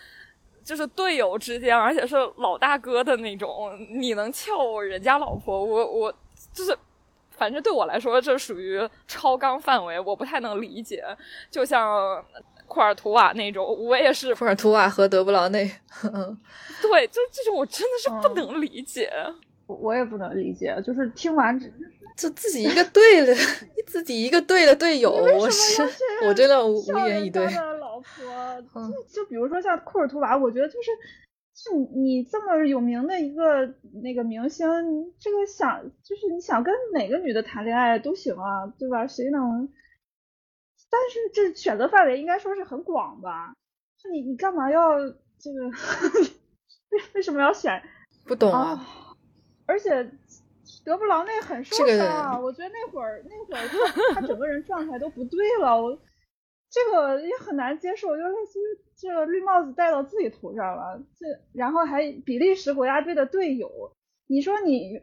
[0.66, 5.64] 就是队友之间，而且是老大哥的那种，你能撬人家老婆？
[5.64, 6.12] 我我
[6.52, 6.76] 就是，
[7.36, 11.04] 反正对我来说，这属于超纲范围，我不太能理解。
[11.52, 12.20] 就像
[12.66, 14.34] 库尔图瓦那种，我也是。
[14.34, 15.70] 库尔图瓦和德布劳内，
[16.82, 19.10] 对，就这种我真的是不能理解。
[19.66, 21.58] 我也不能理解，就是听完
[22.16, 23.34] 就自己一个队的，
[23.86, 25.82] 自己一个队的队友，我是
[26.26, 27.44] 我真的无言以对。
[27.80, 30.90] 老婆，就就比如说像库尔图瓦，我觉得就是，
[31.54, 33.66] 就你这么有名的一个
[34.02, 34.66] 那个明星，
[35.18, 39.06] 这个想就是你想跟哪个女的谈恋爱都行啊，对吧？
[39.06, 39.68] 谁能？
[40.96, 43.54] 但是这选择范围应该说是很广吧？
[44.10, 44.98] 你你干嘛要
[45.38, 45.70] 这个？
[46.90, 47.82] 为为什么要选？
[48.24, 49.14] 不懂啊！
[49.66, 50.10] 而且
[50.84, 53.68] 德布劳内很受伤啊，我觉得那会儿那会儿
[54.14, 55.98] 他他整个人状态都不对了，我。
[56.68, 58.64] 这个也很难接受，就类似于
[58.96, 61.00] 这个绿帽子戴到自己头上了。
[61.14, 63.70] 这然后还比利时国家队的队友，
[64.26, 65.00] 你说你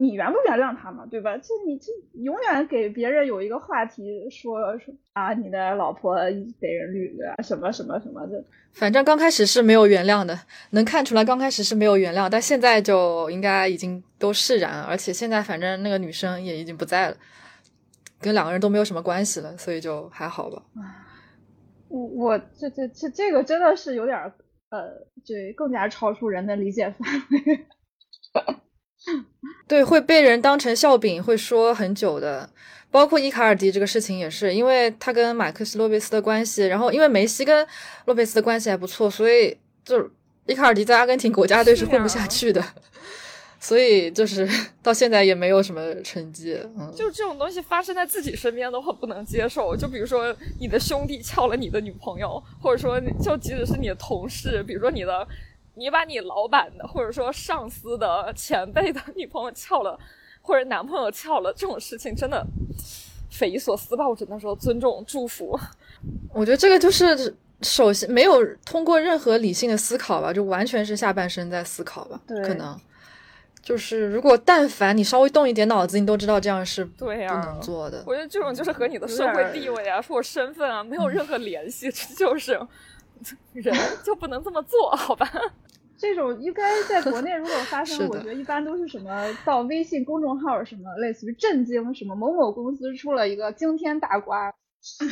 [0.00, 1.04] 你原不原谅他嘛？
[1.10, 1.36] 对吧？
[1.38, 6.16] 这你这永远给别人有一个话题说说啊，你的老婆
[6.60, 8.44] 被人绿了什么什么什么的。
[8.72, 10.38] 反正刚开始是没有原谅的，
[10.70, 17.16] 能看出来刚开始是没有原谅，但现在就应该已经都释然，而且现在反正那个女生也已经不在了。
[18.20, 20.62] 跟两个人都没有什么关系了，所以就还好吧。
[21.88, 24.16] 我我这这这这个真的是有点
[24.70, 24.90] 呃，
[25.26, 27.66] 对，更加超出人的理解范围。
[29.68, 32.48] 对，会被人当成笑柄，会说很久的。
[32.90, 37.66] 包括伊卡尔迪这个事情也是，因为他跟马克西洛佩斯的关系，然后因为梅西跟
[38.06, 40.10] 洛佩斯的关系还不错，所以就
[40.46, 42.64] 伊卡尔迪在阿根廷国家队是混不下去的。
[43.60, 44.48] 所以就是
[44.82, 46.56] 到现在也没有什么成绩。
[46.78, 49.76] 嗯，就这种东西发生在自己身边的话不能接受。
[49.76, 55.26] 就比如说你的兄弟撬了你的女朋友，或者说就即使是你的同事，比如说你的，
[55.78, 59.98] 你把你老板的或者说上司的前辈的女朋友撬了，
[60.42, 62.44] 或者男朋友撬了，这种事情真的
[63.30, 64.08] 匪夷所思吧？
[64.08, 65.58] 我只能说尊重祝福。
[66.34, 72.20] 我觉得这个就是首先没有通过任何理性的思考吧，就完全是下半身在思考吧。
[72.26, 72.78] 对可能
[73.62, 78.02] 就是如果但凡你稍微动一点脑子，你都知道这样是不对呀、能做的。
[78.06, 82.58] 我觉得这种就是和你的社会地位啊，或者身份啊没有任何联系，这就是
[83.52, 85.28] 人就不能这么做，好吧？
[85.98, 94.52] 这种应该在 国内如果发生，我觉得一般都是什么到微信公众号什么类似于震惊什么某某公司出了一个惊天大瓜，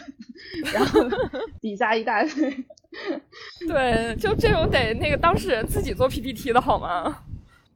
[0.72, 1.00] 然后
[1.60, 2.64] 底下一大堆。
[3.68, 7.24] 对，就这种得那个当事人自己做 PPT 的好吗？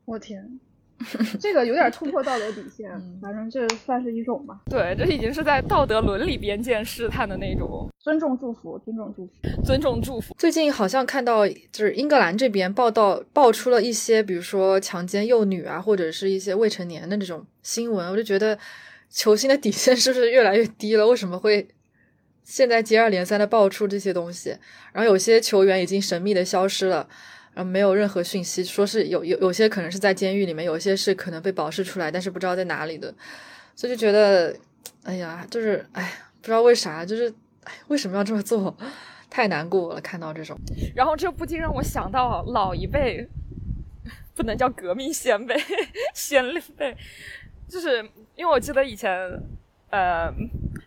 [0.07, 0.59] 我天，
[1.41, 4.61] 这个有点突破道德底线嗯，反正这算是一种吧。
[4.71, 9.33] 对，这已经是在道德伦理边界试探的那种尊重祝福，尊重祝福。
[9.65, 10.35] 尊重祝福。
[10.39, 18.59] 最近好像看到，就是英格兰这边报道爆出了一些，比如说强奸幼女啊，或者是一些未成年的这种新闻，我就觉得
[19.09, 21.07] 球星的底线是不是越来越低了？
[21.07, 21.67] 为什么会
[22.45, 24.51] 现在接二连三的爆出这些东西？
[24.93, 27.09] 然后有些球员已经神秘的消失了，
[27.55, 33.15] 然后没有任何讯息，说是有有有些可能是在监狱里面，有些是可能被保释出来，但是不知道在哪里的，
[33.75, 34.57] 所以就觉得，
[35.03, 37.33] 哎呀，就是哎，不知道为啥，就是，
[37.89, 38.77] 为什么要这么做？
[39.31, 40.59] 太难过了，看到这种。
[40.95, 43.29] 然后这不禁让我想到老一辈，
[44.35, 45.55] 不能叫革命先辈，
[46.15, 46.97] 先烈辈，
[47.69, 47.99] 就是
[48.35, 49.11] 因为我记得以前，
[49.91, 50.29] 呃，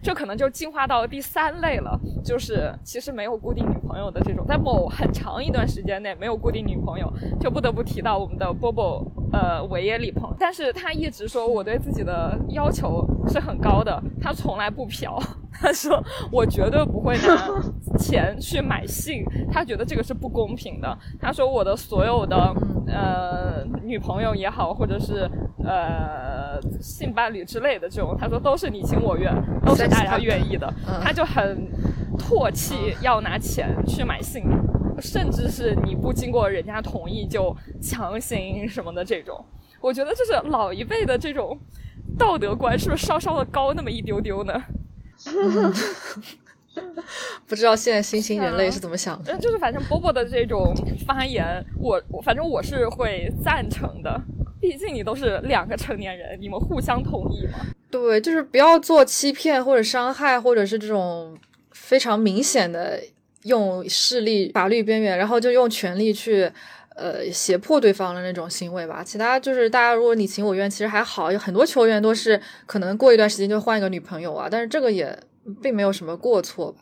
[0.04, 15.18] 这可能就进化到第三类了，就是其实没有固定女朋友的这种，在某很长一段时间内没有固定女朋友，就不得不提到我们的波波，呃，维耶里朋，但是他一直说我对自己的要求是很高的，他从来不嫖，
[15.54, 17.62] 他说我绝对不会拿
[17.98, 20.98] 钱去买性，他觉得这个是不公平的。
[21.22, 22.36] 他说我的所有的
[22.88, 25.30] 呃女朋友也好，或者是
[25.64, 29.34] 呃性伴侣之类的这种，他说都是你情我愿，
[29.66, 30.68] 都是大家愿意的。
[30.88, 31.68] 嗯他就很
[32.18, 34.44] 唾弃要拿钱去买性，
[35.00, 39.44] 甚至是你不经过人家同意就强行什么的这种。
[39.82, 41.58] 我觉得就是老一辈的这种
[42.18, 44.54] 道德观，是不是稍稍的高那么一丢丢呢？
[47.48, 49.32] 不知道现在新兴人类是怎么想的。
[49.32, 50.74] 嗯，就是反正波波的这种
[51.06, 54.20] 发言，我我反正我是会赞成的。
[54.64, 57.60] 毕竟你都是两个成年人，你们互相同意嘛。
[57.92, 61.38] 对，就是不要做欺骗或者伤害，或者是这种
[61.74, 62.98] 非常明显的
[63.44, 66.50] 用势力、法律边缘，然后就用权力去
[66.96, 69.04] 呃胁迫对方的那种行为吧。
[69.04, 75.14] 其他就是大家如果你情我愿，其实还好，有很多球员都是可能过一段时间就换一个女朋友啊，但是这个也
[75.62, 76.80] 并没有什么过错吧。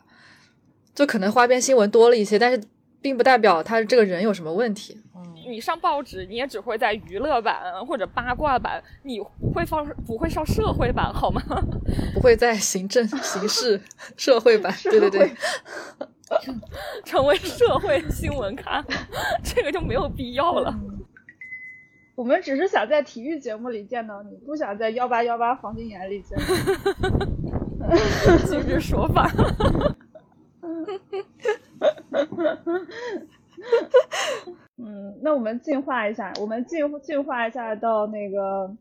[0.94, 2.62] 就可能花边新闻多了一些，但是
[3.00, 4.96] 并不代表他这个人有什么问题。
[5.48, 11.42] 你上报纸，你也只会在娱乐版或者八卦版，你不会放不会上社会版好吗？
[12.14, 13.80] 不会在行政、刑事、
[14.16, 15.32] 社会版，对对对，
[17.04, 18.84] 成为社会新闻咖，
[19.42, 20.74] 这个就没有必要了。
[22.14, 26.44] 我们只是想在体育节目里见到你，不想在幺八幺八黄金眼里见到
[27.38, 27.52] 你。
[28.46, 29.30] 今日说法。
[34.84, 38.76] 嗯，那我们进化一下，我们进进化一下到那个，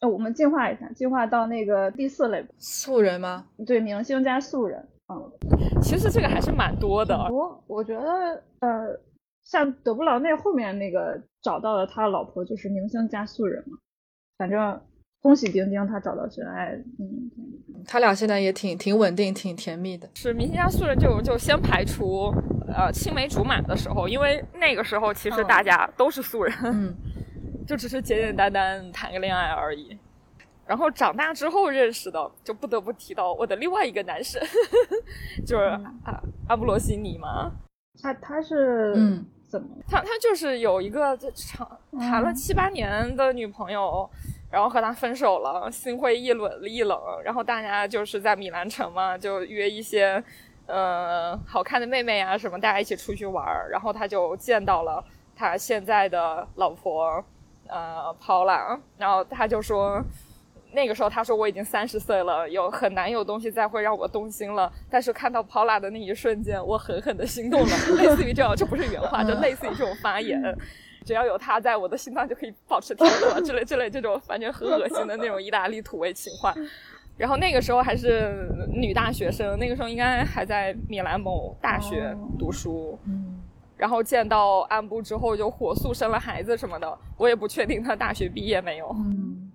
[0.00, 3.46] 呃，我们进化一下，进化到那个第四类，素人吗？
[3.66, 5.32] 对，明星加素人，嗯，
[5.82, 7.16] 其实这个还是蛮多的。
[7.30, 9.00] 我我觉得，呃，
[9.42, 13.76] 像德布劳内后面那个找到了他老婆，就是明星加素人嘛，
[14.38, 14.80] 反正
[15.20, 17.30] 恭喜丁丁，他找到真爱，嗯，
[17.84, 20.08] 他俩现在也挺挺稳定，挺甜蜜的。
[20.14, 22.32] 是明星加素人就就先排除
[22.74, 26.94] 呃青梅竹马的时候，因为那个时候其实嗯大家都是素人，嗯，
[27.66, 29.96] 就只是简简单单谈个恋爱而已。
[30.66, 34.40] 然后长大之后认识的，就不得不提到我的另外一个男神，
[35.46, 37.52] 就是嗯阿阿布罗西尼嘛。
[38.02, 39.68] 他他是嗯怎么？
[39.86, 41.68] 他他就是有一个这长
[41.98, 44.08] 谈了嗯七八年的女朋友，
[44.50, 46.98] 然后和他分手了，心灰意冷意冷。
[47.22, 50.22] 然后大家就是在米兰城嘛，就约一些
[50.66, 53.68] 呃好看的妹妹啊什么，大家一起出去玩儿。
[53.70, 55.04] 然后他就见到了
[55.36, 57.24] 他现在的老婆
[57.68, 60.02] 呃 Paula，然后他就说。
[60.76, 64.68] 那个时候他说我已经三十岁了，有很难有东西再会让我动心了。
[64.90, 70.42] 但是看到 Paula 的那一瞬间，我狠狠的心动了， 类似于这样，这不是原话，就类似于这种发言。
[71.06, 76.52] 只要有他在，我的心脏就可以保持跳动之类之类这种，反正很恶心的那种意大利土味情话。
[77.16, 82.98] 然后那个时候还是女大学生，那个时候应该还在米兰某大学读书。
[83.06, 83.40] 嗯，
[83.76, 88.88] 然后见到安布之后就火速生了孩子什么的，我也不确定他大学毕业没有。
[88.98, 89.52] 嗯，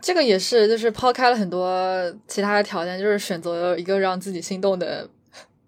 [0.00, 5.08] 这个也是，就是抛开了很多其他的条件，就是选择一个让自己心动的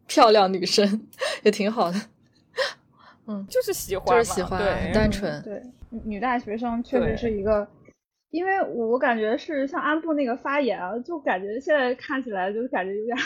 [0.09, 1.07] 漂亮女生，
[1.44, 2.01] 也挺好的。
[3.28, 5.40] 嗯，就是喜欢，就是喜欢，很单纯。
[5.42, 7.68] 对，女大学生确实是一个。
[8.30, 13.16] 因为我感觉是像安布那个发言啊，就感觉现在看起来就感觉有点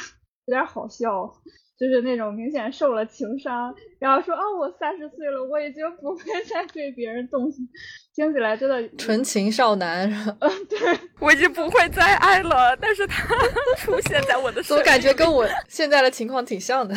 [0.47, 1.33] 有点好笑，
[1.79, 7.69] 就是那种明显受了情伤，然后说啊我三十岁了，我已经不会再对别人动心，
[8.15, 10.09] 听起来真的纯情少男。
[10.39, 10.79] 嗯，对
[11.19, 13.35] 我已经不会再爱了，但是他
[13.79, 16.95] 出现在我的，我感觉跟我现在的情况挺像的。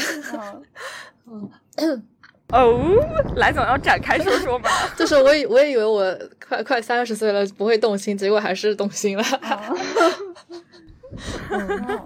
[1.27, 2.07] 嗯嗯。
[2.49, 2.79] 哦，
[3.37, 4.69] 来总要展开说说吧？
[4.95, 6.15] 就是我以我也以为我
[6.47, 9.23] 快快三十岁了不会动心，结果还是动心了。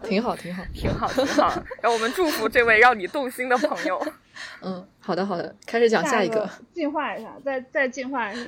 [0.03, 1.63] 挺好，挺好，挺好，挺好。
[1.81, 4.01] 让我们祝福这位让你动心的朋友。
[4.61, 8.41] 嗯，好的，好的，开始讲下一个，进化一下，再再进化一下。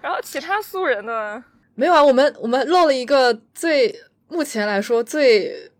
[0.00, 1.44] 然后其他素人呢？
[1.74, 3.94] 没有啊，我们我们漏了一个最
[4.28, 5.70] 目前来说最。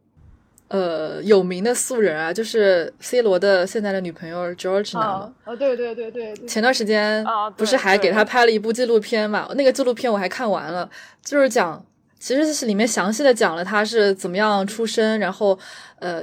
[0.69, 5.33] 呃，有名的素人啊，就是 C 罗的现在的女朋友 Georgina 嘛。
[5.45, 6.35] 哦，对对对对。
[6.47, 7.25] 前段时间
[7.57, 9.49] 不是还给他拍了一部纪录片嘛？
[9.55, 10.91] 那个纪录片我还看完了，
[11.25, 11.85] 就是讲，
[12.19, 15.57] 其实是里面详细的讲了他是怎么样出生，然后
[16.01, 16.23] 呃，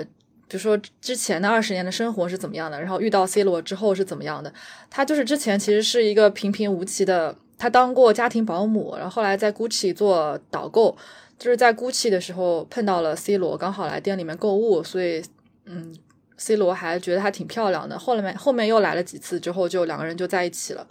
[0.50, 4.52] 比如说之前的二十年的生活是怎么样的，然后遇到 C 罗之后是怎么样的。
[4.90, 10.98] 他就是之前其实是一个平平无奇的，他当过家庭保姆，然后后来在 Gucci 做导购。
[11.40, 15.22] 就是在 GUCCI 的时候碰到了 C 罗，刚好来店里面购物，所以
[15.66, 15.94] 嗯
[16.38, 18.00] ，C 罗还觉得她挺漂亮的。
[18.00, 20.88] 后面后面又来了几次之后，就两个人就在一起了。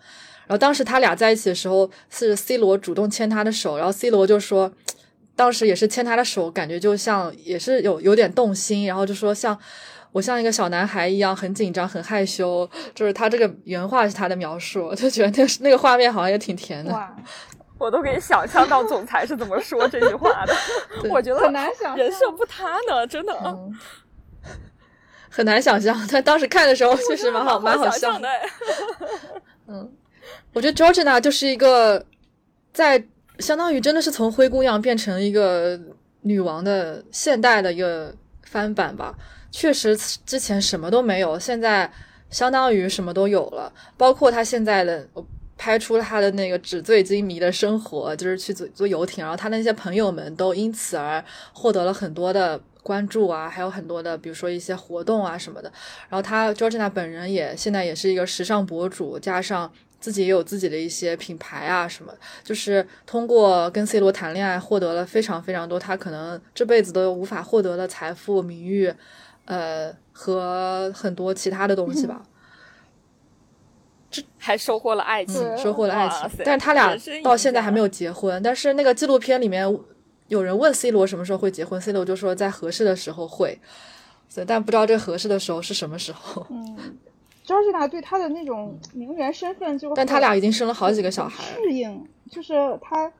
[0.46, 4.70] 然后当时他俩在一起的时候，是 C 罗主动牵她的手，然后 C 罗就说，
[5.36, 9.56] 当时也是牵她的手，感觉就像也是有有点动心，然后就说像
[10.10, 12.68] 我像一个小男孩一样，很紧张，很害羞。
[12.94, 17.08] 就是他这个原话是他的描述，就觉得那个那个画面好像也挺甜的。
[17.82, 20.54] 我都可以想象到总裁是怎么说这句话的，
[21.10, 23.76] 我觉得很难想，人设不塌呢，真的，嗯
[25.28, 26.06] 很难想象。
[26.06, 28.28] 他当时看的时候确实蛮好，蛮好笑的。
[29.66, 29.92] 嗯，
[30.52, 32.04] 我觉得 Georgina 就是一个
[32.72, 33.04] 在
[33.40, 35.76] 相当于真的是从灰姑娘变成一个
[36.20, 38.14] 女王的现代的一个
[38.44, 39.12] 翻版吧。
[39.50, 41.90] 确实之前什么都没有，现在
[42.30, 45.04] 相当于什么都有了，包括她现在的。
[45.62, 55.70] 拍出了他的那个纸醉金迷的生活，就是去坐坐游艇，然后他那些朋友们都因此而获得了很多的关注啊，还有很多的，比如说一些活动啊什么的。
[56.08, 68.92] 然后他 Georgina 本人也现在也是一个时尚博主，加上自己也有自己的一些品牌啊什么，就是通过跟 C 罗谈恋爱，获得了非常非常多他可能这辈子都无法获得的财富、名誉，
[69.44, 72.20] 呃，和很多其他的东西吧。
[74.38, 78.42] 还收获了爱情，收获了爱情，但是他俩到现在还没有结婚。
[78.42, 79.66] 但是那个纪录片里面
[80.28, 83.58] 有人问 C 罗什么时候会结婚，C 罗就说在合适的时候会，
[84.28, 86.46] 所以但不知道这合适的时候是什么时候。
[86.50, 86.98] 嗯
[87.46, 93.12] ，Georgina 对他的那种名媛身份就，但他俩已经生了好几个小孩，适应就是他，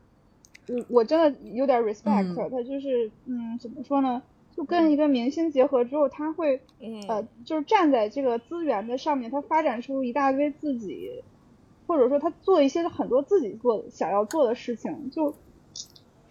[0.68, 4.22] 我我真的有点 respect，他就是嗯，怎么说呢？
[4.54, 6.60] 就跟一个明星结合之后，他会，
[7.08, 11.22] 呃，就是站在这个资源的上面，他发展出一大堆自己，
[11.86, 15.34] 或者说他做一些很多自己做想要做的事情，就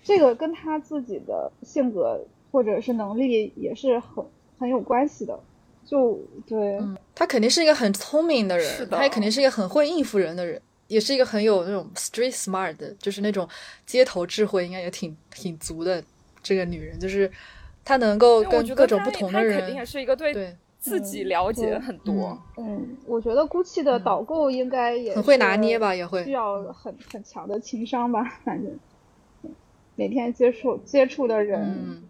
[0.04, 4.24] 这个跟他自己的性格或者是能力也是很
[4.60, 5.40] 很有关系的。
[5.84, 6.80] 就对，
[7.16, 13.50] 他肯定是一个很聪明的人，他也肯定是一个很会应付人的人，也是一个很有那种 street smart，的就是那种
[13.88, 16.02] 街头智慧应该也挺挺足的
[16.44, 17.30] 这个女人，就是。
[17.84, 22.40] 他能够跟各种不同的人，肯定也是一个对自己了解很多。
[22.58, 28.24] 嗯，我觉得 GUCCI 的导购应该也很会拿捏吧，也会需要很很强的情商吧。
[28.44, 28.72] 反正
[29.96, 32.04] 每天接触接触的人，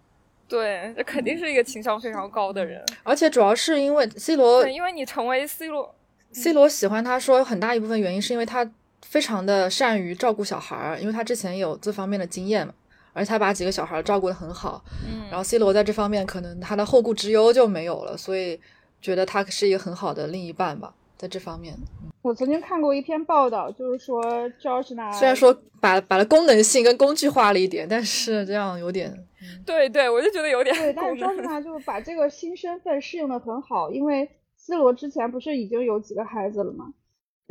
[0.47, 2.81] 对，这肯定是一个情商非常高的人。
[3.03, 5.93] 而且主要是因为 C 罗，因为你成为 C 罗
[6.31, 8.69] ，C 罗喜欢他说有很大一部分原因是因为他
[9.01, 12.73] 非常的善于照顾小孩儿，因为他之前有这方面的经验嘛。
[13.13, 18.59] 而且他把几个小孩照顾得很好，嗯，然后 C 罗在这方面可能他的后顾之忧就没有了，所以
[19.01, 21.75] 觉得他是一个很好的另一半吧，在这方面。
[22.21, 24.23] 我曾经看过一篇报道，就是说
[24.61, 29.11] Georgina 虽然说把把它功能性跟工具化了一点，但是这样有点，
[29.65, 30.75] 对对，我就觉得有点。
[30.75, 36.93] 对，但是 Georgina 就把这个新身份适应的很好，因为 C 罗之前不是已经有几个孩子了吗？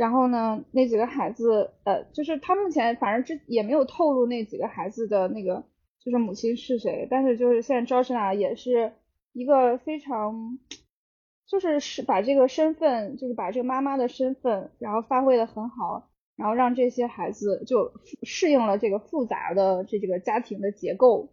[0.00, 5.62] 然后呢，那几个孩子，呃，就是他目前反正之也没有透露那几个孩子的那个
[6.02, 8.94] 就是母亲是谁，但是就是现在赵世娜也是
[9.34, 10.58] 一个非常，
[11.46, 17.92] 就是是把这个身份，就是把这个妈妈的身份，然后发挥的很好，然后让这些孩子就
[18.22, 21.28] 适应了这个复杂的这这个家庭的结构，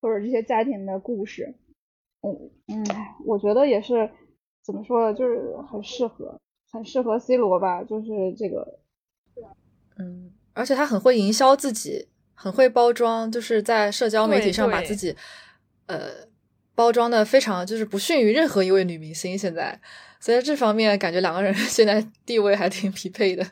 [0.00, 1.56] 或者这些家庭的故事，
[2.20, 2.86] 嗯嗯，
[3.26, 4.10] 我觉得也是
[4.64, 6.38] 怎么说呢，就是很适合。
[6.72, 8.78] 很适合 C 罗吧，就是这个，
[9.98, 15.14] 嗯，而且他很会营销自己，很会包装，就是在社交媒体上把自己，
[15.84, 16.26] 呃，
[16.74, 19.36] 包装的非常，就是不逊于任何一位女明星。
[19.36, 19.78] 现在，
[20.18, 23.44] 所以这方面感觉两个人 现在地位还挺匹配的。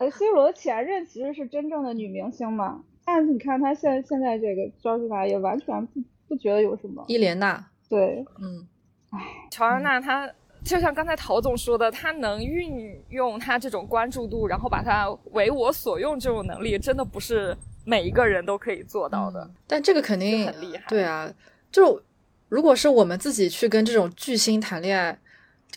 [0.00, 7.04] 呃，C 罗的前任其实是真正的女明星嘛，但是你看他现现在这个赵世达也完全不不觉得有什么。
[7.06, 8.66] 伊莲娜，对，嗯，
[9.10, 10.28] 唉，乔安娜她。
[10.64, 19.48] 就像刚才陶总说的，他能运用他这种关注度，然后把它为我所用，这种能力真的不是每一个人都可以做到的。
[19.68, 20.82] 但这个肯定很厉害。
[20.88, 21.32] 对啊，
[21.70, 22.02] 就
[22.48, 25.16] 如果是我们自己去跟这种巨星谈恋爱，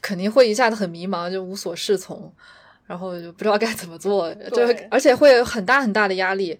[0.02, 2.34] 肯定会一下子很迷茫，就无所适从，
[2.88, 6.60] 然后就不知道该怎么做，就而且会有很大很大的压力，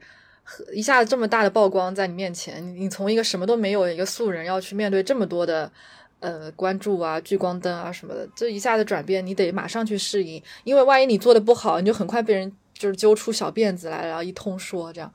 [0.72, 5.72] 一下子这么大的曝光在你面前，你从一个什么都没有一个素人，要去面对这么多的。
[6.20, 15.12] 呃，关注啊，聚光灯啊什么的，这一下子转变，你得马上去适应，因为万一你做的不好，你就很快被人就是揪出小辫子来，然后一通说这样。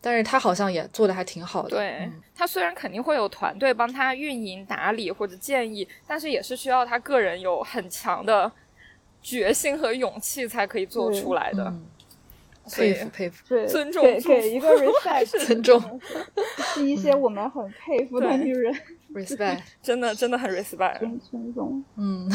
[0.00, 1.70] 但是他好像也做的还挺好的。
[1.70, 8.50] 对他虽然肯定会有团队帮他运营打理或者建议，但是也是需要他个人有很强的
[9.20, 11.74] 决心和勇气才可以做出来的。
[12.70, 16.00] 佩服佩服，尊重给给一个 respect， 尊重，
[16.74, 18.74] 是一些我们很佩服的女人。
[19.14, 20.98] Respect， 真的真的很 respect，
[21.30, 21.82] 尊重。
[21.96, 22.28] 嗯，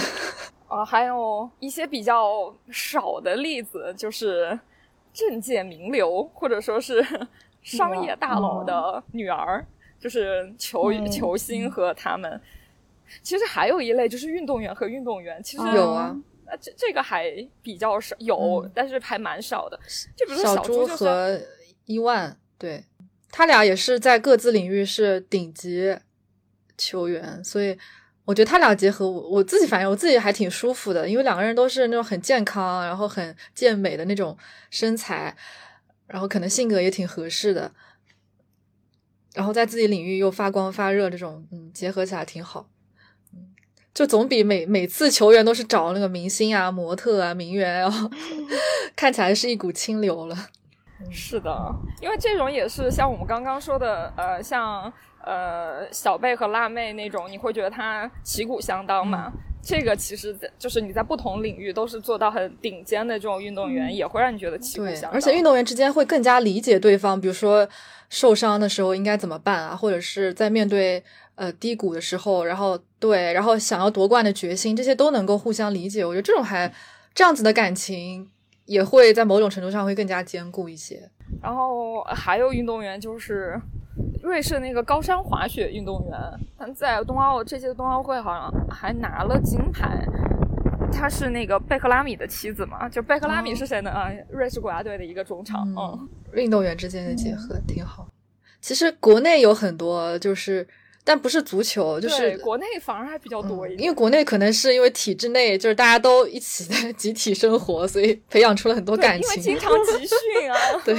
[0.68, 4.60] 啊， 还有一些比较少的例子，就是
[5.14, 7.06] 政界名流或者说是
[7.62, 9.66] 商业大佬的女儿，
[10.00, 12.42] 就是球球星和他们。
[13.22, 16.16] 其实还有一类就是运动员和运动员，其实有啊，
[16.46, 19.80] 呃，这这个还比较少，有，但是还蛮少的。
[20.16, 21.40] 就比如说小猪和
[21.86, 22.84] 伊万，对
[23.30, 25.96] 他俩也是在各自领域是顶级。
[26.78, 27.78] 球员，所以
[28.26, 34.38] 我觉得他俩结合，我我自己反正我自己还挺舒服的，因为两个人都是那种很健康，然后很健美的那种
[34.70, 35.36] 身材，
[36.08, 37.72] 然后可能性格也挺合适的，
[39.34, 42.70] 然后在自己领域又发光发热，这种嗯结合起来挺好，
[43.34, 43.54] 嗯，
[43.94, 48.10] 就总比每每次球员都是找那个明星啊、模特啊、名媛，然 后
[48.96, 50.48] 看起来是一股清流了。
[51.12, 54.92] 是的，因为这种也是像我们刚刚说的，呃，像。
[55.24, 59.32] 呃，小贝和辣妹那种，你会觉得他旗鼓相当吗？
[59.66, 65.12] 这个其实就是你在不同领域都是做到很顶尖的这种运动员，也会让你觉得旗鼓相当。
[65.14, 67.66] 而且运动员之间会更加理解对方，比如说
[68.10, 71.02] 受伤的时候应该怎么办啊，或者是在面对
[71.36, 76.04] 呃低谷的时候，然后对，然后想要夺冠的决心，这些都能够互相理解。
[76.04, 76.70] 我觉得这种还
[77.14, 78.30] 这样子的感情，
[78.66, 81.10] 也会在某种程度上会更加坚固一些。
[81.42, 83.58] 然后还有运动员就是。
[84.22, 86.20] 瑞士那个高山滑雪运动员，
[86.58, 90.06] 他在冬奥这届冬奥会好像还拿了金牌。
[90.96, 92.88] 他是那个贝克拉米的妻子嘛？
[92.88, 93.90] 就贝克拉米是谁呢？
[93.90, 95.68] 啊，瑞士国家队的一个中场。
[95.76, 98.08] 嗯， 运动员之间的结合挺好。
[98.62, 100.68] 其实国内有很多，就是
[101.04, 103.82] 但不是足球，就是国内反而还比较多一点。
[103.82, 109.30] 因为国内可能是因为体制内，就是大家都一起在 集体生活，所以培养出了很多感情。
[109.32, 110.58] 因为经常集训啊。
[110.86, 110.96] 对。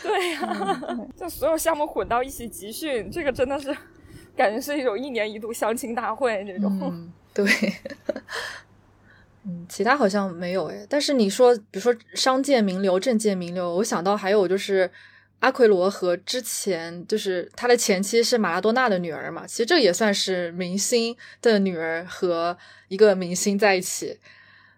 [0.02, 3.76] 对呀，就所有项目混到一起集训，这个真的是
[4.36, 6.78] 感觉是一种一年一度相亲大会这种。
[6.82, 7.46] 嗯，对。
[9.44, 10.86] 嗯，其他好像没有哎。
[10.88, 14.90] 但是你说，比如说商界名流、政界名流，我想到还有就是
[15.38, 22.56] 阿奎罗和之前就是他的前妻是马拉多纳的女儿嘛，其实这也算是明星的女儿和
[22.88, 24.18] 一个明星在一起，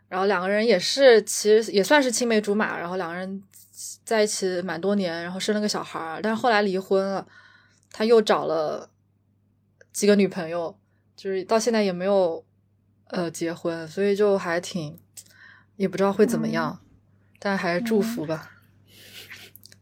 [0.08, 3.42] 然后两个人也是其实也算是青梅竹马，然后两个人。
[4.04, 7.26] 在一起蛮多年，然后生了个小孩儿，但是后来离婚了。
[7.94, 8.88] 他又找了
[9.92, 10.74] 几个女朋友，
[11.14, 12.42] 就是到现在也没有
[13.08, 14.98] 呃结婚，所以就还挺
[15.76, 16.80] 也不知道会怎么样，
[17.38, 18.50] 但还是祝福吧。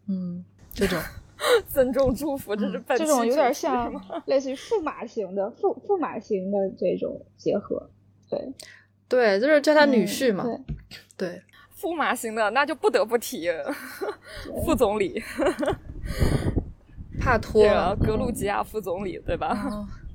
[0.08, 0.44] 嗯，
[0.74, 1.00] 这种
[1.70, 3.92] 尊重祝福，这是这种有点像
[4.26, 7.88] 类似于驸马型的驸驸马型的这种结合。
[8.28, 8.52] 对
[9.08, 10.44] 对，就是叫他女婿嘛。
[11.16, 11.40] 对。
[11.80, 13.50] 驸马型的，那就不得不提
[14.64, 15.22] 副总理
[17.20, 17.62] 帕托
[18.04, 19.56] 格鲁吉亚副总理，对吧？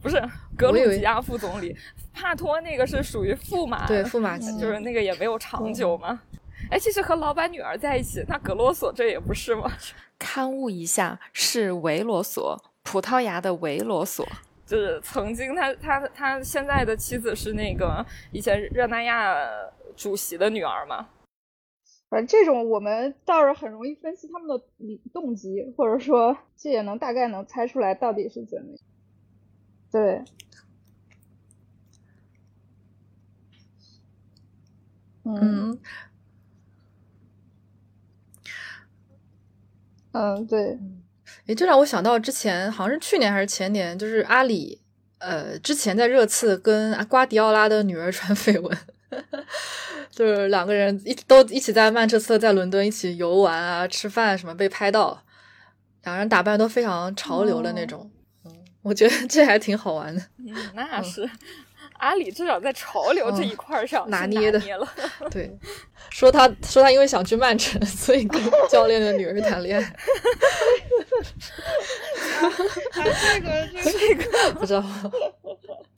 [0.02, 0.22] 不是
[0.56, 1.76] 格鲁吉亚副总理，
[2.14, 6.22] 帕托那个是属于驸马，对驸马，就是那个也没有长久嘛。
[6.70, 9.72] 哎，其实和老板女儿在一起，那格罗索这也不是吗？
[10.18, 14.28] 刊物一下是维罗索，葡萄牙的维罗索。
[14.66, 19.36] 就是曾经他他他现在的妻子是那个以前热那亚
[19.96, 21.08] 主席的女儿嘛。
[22.16, 24.64] 反正这种我们倒是很容易分析他们的
[25.12, 28.78] 动机，或者说这也能大概能猜出来到底是怎么。
[29.92, 30.24] 对。
[35.26, 35.78] 嗯。
[40.14, 40.80] 嗯，对。
[41.48, 44.82] 诶，这让我想到之前好像是去年还是前年，就是阿里，
[45.18, 48.78] 呃，之前在热刺跟瓜迪奥拉的女儿传绯闻，
[50.16, 55.22] 就是两个人一都一起在曼彻斯特，在伦敦一起游玩啊、吃饭什么被拍到，
[56.06, 58.10] 两人打扮都非常潮流的那种，
[58.46, 58.52] 嗯，
[58.82, 60.22] 我觉得这还挺好玩的。
[60.38, 61.30] 嗯，那是。
[61.98, 64.88] 阿里至少在潮流这一块上拿捏的了。
[65.32, 65.50] 对，
[66.10, 69.96] 说他说他因为想去曼城，所以跟教练的女儿谈恋爱。
[72.94, 74.84] 这个这个 不知道。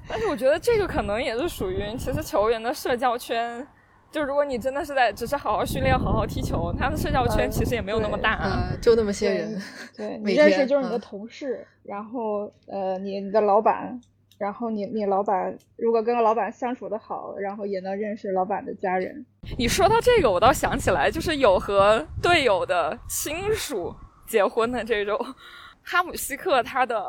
[0.07, 3.67] 但是我觉得这个可能也是属于其实球员的社交圈。
[4.11, 9.61] 就如果你真的是在只是好好训练、好好踢球，他的社交圈其实也没有那么大，啊就那么些人。
[9.95, 13.99] 对，你认识就是你的同事，然后呃，你你的老板。
[14.39, 19.25] 然后你你老板如果跟老板相处的好，然后也能认识老板的家人。
[19.57, 23.95] 你说到这个，我倒想起来，就是有和队友的亲属
[24.27, 25.17] 结婚的这种。
[25.81, 27.03] 哈姆西克他的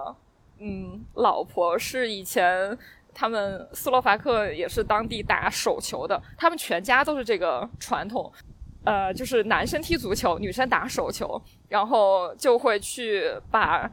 [0.58, 2.74] 嗯老婆是以前
[3.18, 8.32] 他们斯洛伐克也是当地打手球的，他们全家都是这个传统。
[8.84, 13.90] 呃，就是男生踢足球，女生打手球，然后就会去把。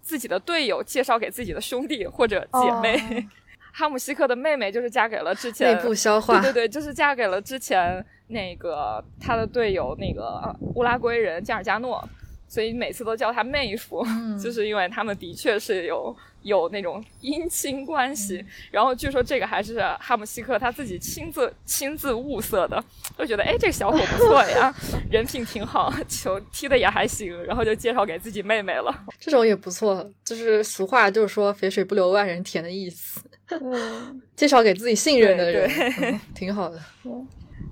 [0.00, 3.28] 自己的队友介绍给自己的兄弟或者姐妹，
[3.74, 12.02] 哈姆西克的妹妹就是嫁给了之前内部消化，对对对，就是嫁给了之前那个他的队友那个乌拉圭人加尔加诺。
[12.48, 14.04] 所以每次都叫他妹夫，
[14.42, 18.44] 就是因为他们的确是有有那种姻亲关系。
[18.70, 22.82] 然后据说这个还是哈姆西克他自己亲自亲自物色的，
[23.18, 24.74] 就觉得哎这个小伙不错呀，
[25.10, 29.04] 人品挺好，球踢的也还行，然后就介绍给自己妹妹了。
[29.20, 33.20] 这种也不错，就是俗话就是说肥水不流外人田的意思。
[34.36, 36.78] 介绍给自己信任的人，挺好的。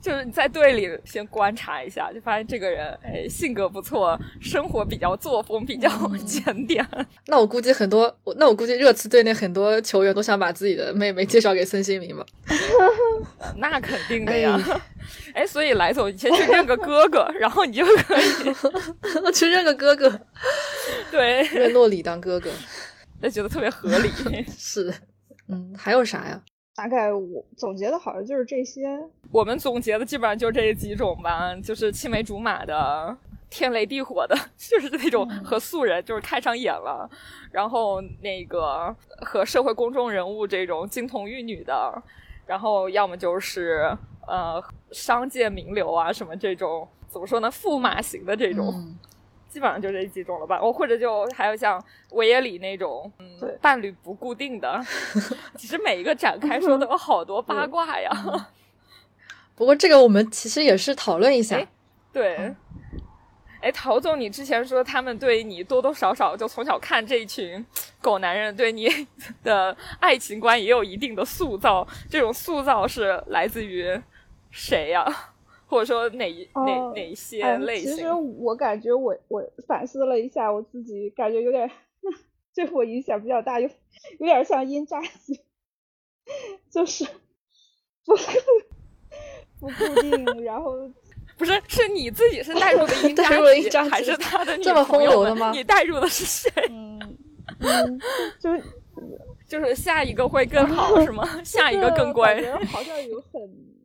[0.02, 5.90] 就是你在队里先观察一下，就发现这个人哎性格不错，生活比较作风比较
[6.24, 6.86] 检点。
[7.26, 12.24] 那我估计很多，那我估计热刺队内很多球员都想把自己的妹妹介绍给孙兴民吧？
[13.56, 14.60] 那肯定的呀。
[15.34, 20.20] 哎，所以来总，你先去认个哥哥，然后你就可以去认个哥哥。
[21.10, 22.50] 对，认诺里当哥哥，
[23.20, 24.10] 那觉得特别合理。
[24.56, 24.92] 是，
[25.48, 26.40] 嗯，还有啥呀？
[26.76, 29.02] 大概我总结的好像就是这些，
[29.32, 33.16] 我们总结的基本上就这几种吧，就是青梅竹马的、
[33.48, 37.08] 天雷地火的， 就是那种和素人就是看上眼了，
[37.50, 42.02] 然后那个和社会公众人物这种金童玉女的，
[42.46, 43.90] 然后要么就是
[44.28, 44.62] 呃
[44.92, 48.94] 商界名流啊什么这种，怎么说呢，驸马型的这种。
[49.56, 54.78] 基本上就这几种了吧，我或者就还有像维也里那种，嗯，伴侣不固定的。
[55.56, 58.10] 其实每一个展开说都有好多八卦呀。
[59.54, 61.58] 不过这个我们其实也是讨论一下。
[62.12, 62.54] 对。
[63.62, 67.64] 哎，陶总，你之前说他们对你多多少少就从小看这一群
[68.02, 68.86] 狗男人对你
[69.42, 73.98] 的爱情观也有一定的塑造，这种塑造是来自于
[74.50, 75.06] 谁呀？
[75.66, 77.94] 或者说哪一哪哪些类型？
[77.96, 81.70] 其实我感觉我我反思了一下我自己，感觉有点
[82.54, 83.68] 对我影响比较大，有
[84.18, 85.38] 有点像阴渣型，
[86.70, 87.04] 就是
[88.04, 88.14] 不
[89.60, 90.72] 不固定，然后
[91.36, 95.50] 不是是你自己是带入的阴渣型，还是他的这么风流的吗？
[95.52, 96.50] 你带入的是谁？
[96.70, 96.98] 嗯
[97.60, 98.00] 嗯，
[98.38, 98.62] 就是
[99.48, 101.26] 就是下一个会更好是吗？
[101.44, 102.40] 下一个更乖？
[102.66, 103.75] 好像有很。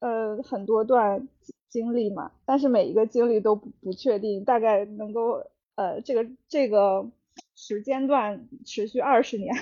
[0.00, 1.26] 呃，很多段
[1.68, 5.44] 经历嘛，但是每一个经历都不不确定，大概能够
[5.74, 7.06] 呃，这个这个
[7.54, 9.54] 时间段持续二十年，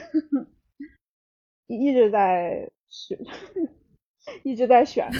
[1.67, 3.19] 一直在选，
[4.43, 5.11] 一直在 选，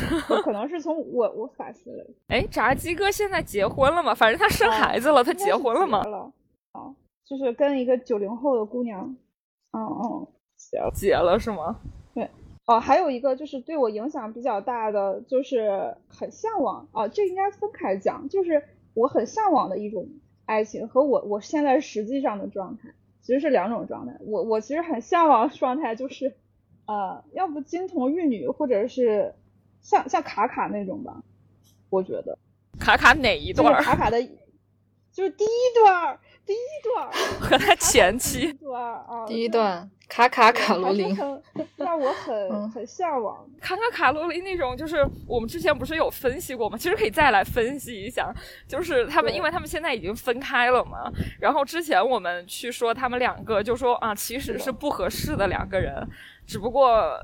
[0.45, 2.07] 可能是从我我反思了。
[2.29, 4.15] 哎，炸鸡哥现在结婚了吗？
[4.15, 6.05] 反正他生孩子了，他结婚了吗？
[6.05, 6.33] 了，
[6.73, 6.95] 啊，
[7.25, 9.17] 就是跟一个九零后的姑娘，
[9.73, 11.81] 嗯嗯，结结了是吗？
[12.15, 12.31] 对。
[12.67, 18.63] 哦，还有一个就是对我影响比较大的，就是很向往啊，这应该分开讲，就是
[18.93, 20.09] 我很向往的一种
[20.47, 22.93] 爱情和我我现在实际上的状态
[23.23, 24.17] 其实是两种状态。
[24.21, 26.35] 我我其实很向往状态就是，
[26.87, 29.35] 呃，要不金童玉女，或者是
[29.81, 31.23] 像像卡卡那种吧，
[31.89, 32.37] 我觉得
[32.81, 34.21] 卡卡哪一就是段卡卡的，
[35.13, 35.49] 就是第一
[35.85, 36.57] 段儿，第一
[36.95, 38.53] 段， 和他前第一妻？
[38.55, 41.43] 段啊，第一段卡卡卡罗琳，很
[41.77, 43.45] 让我很 嗯很向往。
[43.61, 46.79] 卡卡卡罗琳那种，就是我们之前不是有分析过吗？
[46.79, 48.33] 其实可以再来分析一下，
[48.69, 51.11] 就是他们，因为他们现在已经分开了嘛。
[51.41, 56.07] 然后之前我们去说他们两个，就说啊，其实是不合适的两个人，
[56.47, 57.19] 只不过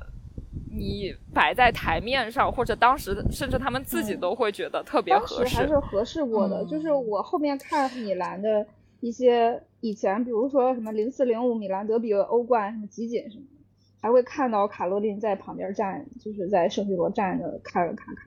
[0.75, 5.55] 你摆在台面上，或者当时甚至他们自己嗯都会觉得特别合适。
[5.55, 8.65] 还是合适过的，嗯就是我后面看米兰的
[9.03, 13.63] 一些以前，比如说什么零四零五米兰德比欧冠什么集锦什么的，
[14.01, 18.21] 还会看到卡洛琳在旁边站，就是在圣西罗站着看着卡卡，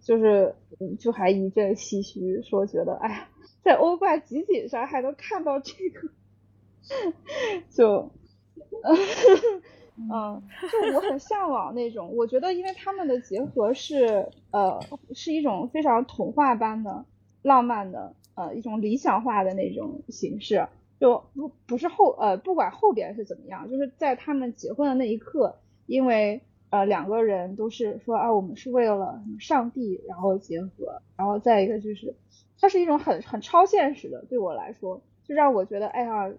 [0.00, 3.28] 就是嗯就还一阵唏嘘，说觉得哎呀，
[3.64, 6.08] 在欧冠集锦上还能看到这个，
[7.68, 8.10] 就。
[9.96, 14.80] 嗯，就我很向往那种，我觉得因为他们的结合是呃
[15.12, 17.04] 是一种非常童话般的
[17.42, 20.66] 浪漫的呃一种理想化的那种形式，
[20.98, 25.56] 就不不是后呃不管后边是怎么样，就是在他们结婚的那一刻，
[25.86, 32.14] 因为呃两个人都是说啊我们是为了上帝然后结合，然后再一个就是
[32.60, 36.32] 它是一种很很超现实的，对我来说就让我觉得哎呀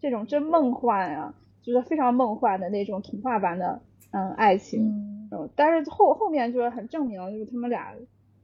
[0.00, 1.34] 这种真梦幻啊。
[1.60, 7.94] 就是非常梦幻的那种童话般的嗯爱情，嗯，嗯，但是后后面就是很证明，就是他们俩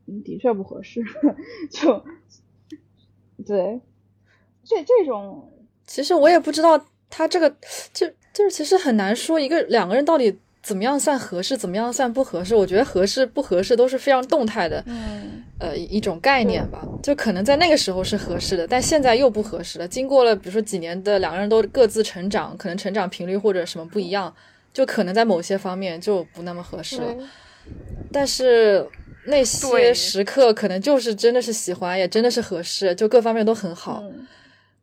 [0.06, 1.02] 嗯的确不合适，
[1.70, 2.04] 就
[3.46, 3.80] 对
[4.64, 5.50] 这这种
[5.86, 7.50] 其实我也不知道他这个，
[7.92, 12.54] 就就是其实很难说一个两个人到底怎么样算合适，怎么样算不合适。
[12.54, 16.82] 我觉得合适不合适都是非常动态的，嗯呃，一种概念吧。
[17.02, 19.86] 就可能在那个时候是合适的，但现在又不合适了。
[19.86, 24.34] 经过了比如说几年的两个人都各自成长，可能成长频率或者什么不一样，
[24.72, 27.14] 就可能在某些方面就不那么合适了。
[28.10, 28.86] 但是
[29.26, 34.02] 那些时刻可能就是真的是喜欢，也真的是合适，就各方面都很好。
[34.04, 34.26] 嗯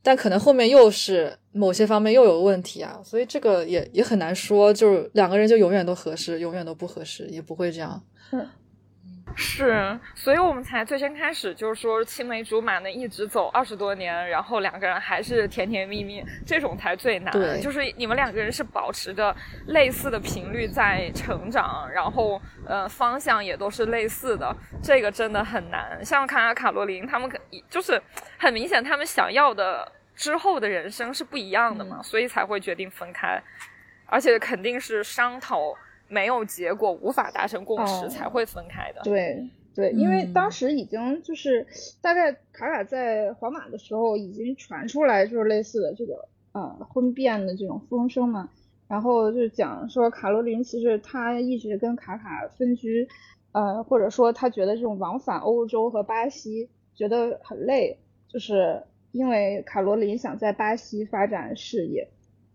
[0.04, 8.02] 但可能后面又是某些方面又有问题啊，所以这个也也很难说，就是两个人就永远都合适，永远都不合适，也不会这样。
[9.36, 17.32] 是，所以我们才最先开始就是说青梅竹马能一直走二十多年，然后两个人还是甜甜蜜蜜，这种才最难。
[17.32, 19.36] 对就是你们两个人是保持着
[19.68, 26.04] 类似的频率在成长，然后呃方向也都是类似的，这个真的很难。
[26.04, 27.38] 像卡卡卡罗琳他们可
[27.70, 28.02] 就是
[28.38, 33.42] 很明显，他们想要的之后的人生是不一样的嘛，所以才会决定分开，
[34.06, 35.76] 而且肯定是商讨。
[36.12, 39.02] 没有结果，无法达成共识，哦才会分开的。
[39.04, 41.66] 对对，因为嗯当时已经就是
[42.02, 48.50] 大概卡卡在皇马的时候已经传出来就是类似的这个呃婚变的这种风声嘛，
[48.90, 53.08] 然后就讲说卡罗琳其实她一直跟卡卡分居，
[53.54, 57.98] 呃或者说她觉得这种往返欧洲和巴西觉得很累，
[58.28, 58.84] 就是
[59.14, 62.10] 因为卡罗琳想在巴西发展事业，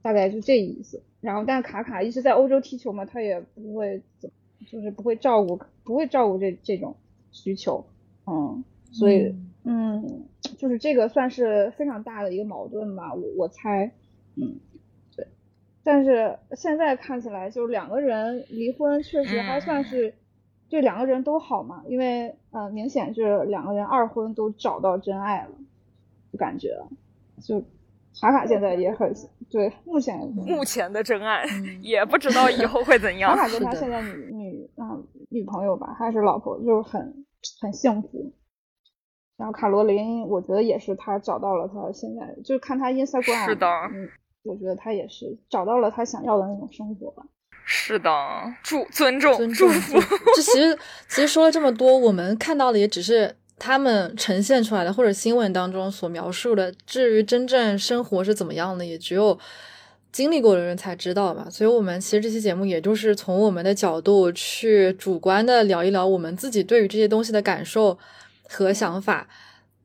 [0.07, 1.03] 大概就这意思。
[1.21, 4.31] 然后，但卡卡一直在欧洲踢球嘛，他也不会怎，
[4.71, 6.95] 就是不会照顾，不会照顾这这种
[7.33, 7.85] 需求，
[8.25, 9.35] 嗯，所以，
[9.65, 10.29] 嗯，
[10.59, 13.91] 就是这个算是非常大的一个矛盾吧，我我猜，
[14.37, 14.61] 嗯，
[15.17, 15.27] 对。
[15.83, 20.15] 但是现在看起来，就是两个人离婚确实还算是
[20.69, 25.51] 对两个人都好嘛，因为呃，明显是两个人二婚都找到真爱了，
[26.31, 26.79] 就感觉
[27.43, 27.65] 就
[28.21, 29.13] 卡卡现在也很
[29.51, 33.47] 对，目前目前的真爱，嗯也不知道以后会怎样卡。
[33.47, 34.97] 卡跟他现在女女啊、
[35.29, 37.25] 女朋友吧，还是老婆，就是很
[37.61, 38.33] 很幸福。
[39.37, 44.09] 然后卡罗琳，我觉得也是他找到了他现在，就看他 Instagram，是的嗯，
[44.45, 47.23] 我觉得他也是找到了他想要的那种生活吧。
[47.67, 48.11] 是的，
[48.63, 50.17] 祝尊重尊重祝福。
[50.35, 56.73] 这其实其实说了这么多，我们看到的也只是他们呈现出来的，或者新闻当中所描述的。
[56.87, 59.39] 至于真正生活是怎么样的，也只有
[60.13, 61.49] 经历过的人才知道吧。
[61.51, 67.99] 所以，我们其实这期节目也就是从我们的角度去主观的聊一聊我们自己对于这些东西的感受
[68.49, 69.29] 和想法，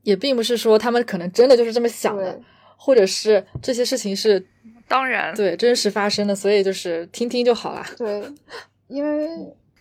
[0.04, 2.40] 也并不是说他们可能真的就是这么想的，
[2.78, 4.46] 或者是这些事情是
[4.88, 7.86] 当然，对真实发生的，所以就是听听就好啦。
[7.98, 8.24] 对，
[8.88, 9.30] 因为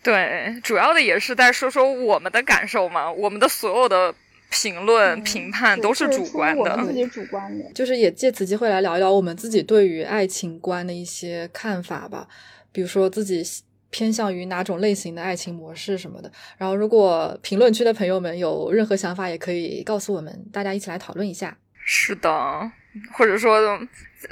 [0.03, 4.15] 对，主要的也是在说说我们的感受嘛，我们的所有的
[4.51, 6.87] 评论、嗯评判都是主观的出我们。
[6.87, 7.65] 自己主观的。
[7.73, 12.27] 就是也借此机会来聊一聊我们自己对于爱情观的一些看法吧，
[12.73, 13.43] 比如说自己
[13.91, 16.31] 偏向于哪种类型的爱情模式什么的。
[16.57, 21.57] 然后，如果评论区的朋友们有任何想法，也可以告诉我们，大家一起来讨论一下。
[21.85, 22.73] 是的，
[23.13, 23.81] 或者说，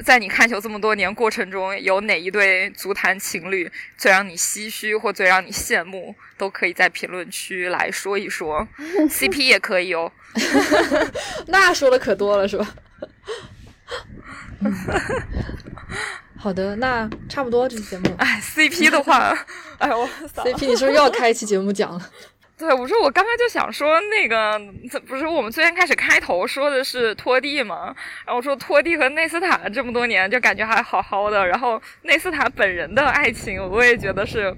[0.05, 8.67] 在你看球这么多年过程中，有哪一对足坛情侣最让你唏嘘或最让你羡慕，都可以在评论区来说一说。
[9.09, 10.11] CP 也可以哦。
[11.49, 12.75] 那说的可多了，是吧？
[16.37, 18.15] 好的，那差不多这期节目。
[18.19, 19.37] 哎，CP 的话，
[19.79, 22.11] 哎我，CP，你是不是又要开一期节目讲了？
[22.59, 24.61] 对，我说我刚刚就想说那个，
[25.07, 27.95] 不是我们最先开始开头说的是托蒂嘛？
[28.27, 34.53] 然后说托蒂和内斯塔这么多年就感觉还好好的，然后内斯塔本人的爱情我也觉得是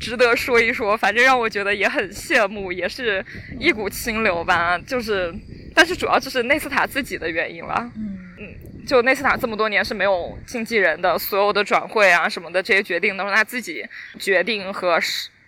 [0.00, 3.24] 值得说一说，反正让我觉得也很羡慕，也是
[3.60, 4.76] 一股清流吧。
[4.78, 5.32] 就是，
[5.72, 7.88] 但是主要就是内斯塔自己的原因了。
[7.96, 13.86] 嗯嗯，就内斯塔这么多年是没有经纪人的，所有的转会啊什么的这些决定都是他自己
[14.18, 14.98] 决定和。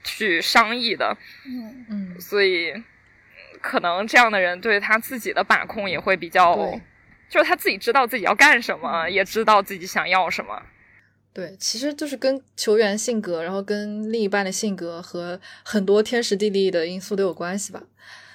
[0.06, 2.72] 去商议的，嗯嗯，所以
[3.60, 6.56] 可能这样的人对他自己的把控也会比较，
[7.28, 10.62] 就是他自己知道自己要干什么，也知道自己想要什么。
[11.34, 17.82] 对，其实就是跟球员性格，然后跟另一半的性格和很多天时地利的因素都有关系吧。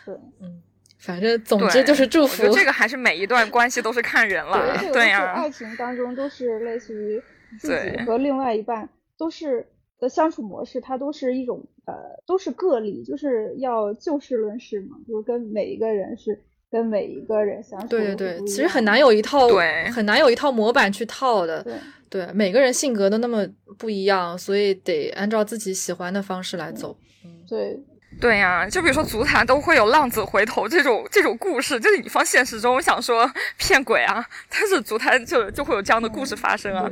[0.06, 0.62] 对，嗯，
[1.00, 2.54] 反正总之就是祝福。
[2.54, 5.32] 这个还是每一段关系都是看人了， 对呀。
[5.32, 7.24] 爱情当中都是类似于
[7.58, 9.66] 自己和另外一半都是。
[10.02, 11.94] 的相处模式，它都是一种呃，
[12.26, 17.88] 都是个例，就是要就事论事嘛，就是跟每一个人是跟每一个人相处。
[17.88, 21.64] 对对对，其实很难有一套，对，很难有一套模板去套的。
[21.64, 21.74] 对
[22.10, 23.48] 对，每个人性格都那么
[23.78, 26.98] 不一样，所以得按照自己喜欢的方式来走。
[27.24, 27.80] 嗯，对
[28.20, 36.92] 对呀，就比如说足坛都会有浪子回头这种这种故事，就是你放现实中想说骗鬼啊，但是足坛就就会有这样的故事发生啊。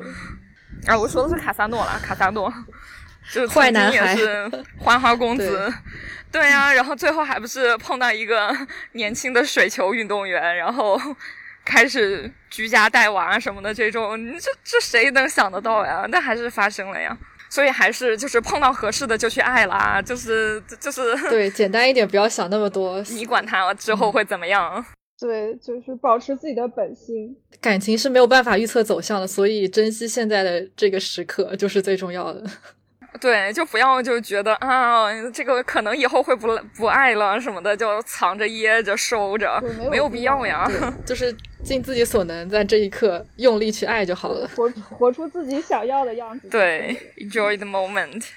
[0.85, 2.53] 啊，我说的是卡萨诺啦，卡萨诺。
[3.31, 5.71] 就是坏男孩，也是 花花公子，
[6.31, 8.55] 对呀，然后最后还不是碰到一个
[8.93, 10.99] 年轻的水球运动员，然后
[11.65, 16.07] 开始居家带娃什么的这种，你这这谁能想得到呀？
[16.11, 17.15] 但还是发生了呀，
[17.49, 24.83] 所以还是就是碰到合适的就去爱啦，就是就是对，简单一点，不要想那么多，你管他之后会怎么样？
[25.19, 27.35] 对，就是保持自己的本心。
[27.59, 32.43] 感情是没有办法预测走向的，所以珍惜现在的这个时刻就是最重要的。
[33.19, 40.69] 对，就不要就觉得啊，这个可能以后会不不爱了什么的，就藏着掖着收着，没有必要呀。
[41.05, 46.47] 就是尽自己所能，在这一刻用力去爱就好了，活活出自己想要的样子。
[46.49, 48.23] 对，enjoy the moment。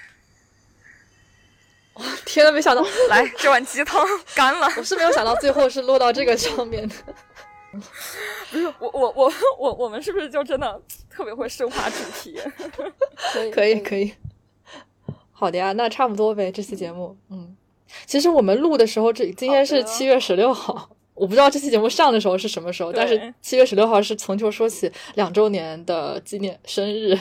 [1.93, 4.03] 哇，天呐，没想到，来这碗鸡汤
[4.35, 4.67] 干了。
[4.77, 6.95] 我是没有想到最后是落到这个上面的。
[8.51, 12.39] 不是我我我我我们是不是就真的特别会升华主题？
[13.53, 14.13] 可 以可以。
[15.43, 16.49] 好的呀，那差不多呗。
[16.49, 17.53] 这期节目，嗯，
[18.05, 27.13] 其实我们录的时候，这今天是七月十六号，我不知道这期节目上的时候是什么时候，但是七月十六号是从球说起两周年的纪念生日，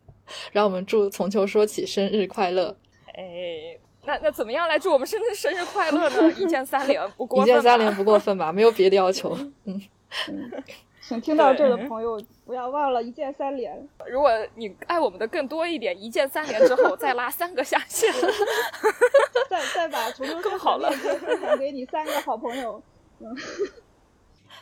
[0.52, 2.74] 让我们祝从球说起生日快乐。
[3.14, 6.32] 哎，那那怎么样来祝我们生日生日快乐呢？
[6.40, 8.50] 一键三连不过一键三连不过分吧？
[8.50, 9.82] 没有别的要求，嗯。
[11.06, 13.88] 请 听到这儿的朋友不要忘了一键三连。
[14.10, 18.12] 如果你爱我们的更多一点，一键三连之后再拉三个下线，
[19.48, 22.82] 再再把重新更好了，分享给你三个好朋友。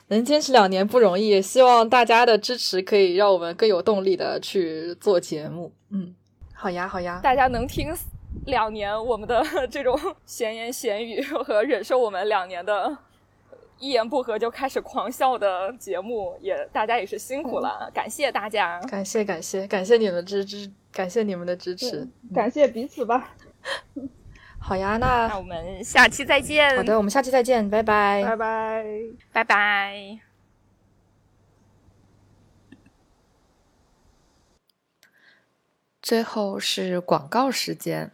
[0.09, 5.73] 能坚持两年不容易，希望大家的支持可以让我们更有动力的去做节目。
[5.91, 6.15] 嗯，
[6.53, 7.95] 好呀好呀，大家能听
[8.47, 12.99] 两年我们的这种闲言闲语和忍受我们两年的。
[13.79, 23.35] 一言不合就开始狂笑的节目，也大家也是辛苦了，感谢大家，感谢感谢感谢你们的支持，感谢你们的支持，感谢彼此吧。
[24.59, 26.75] 好呀，那那我们下期再见。
[26.77, 28.85] 好的，我们下期再见，拜拜，拜拜，
[29.33, 30.18] 拜拜。
[36.01, 38.11] 最后是广告时间。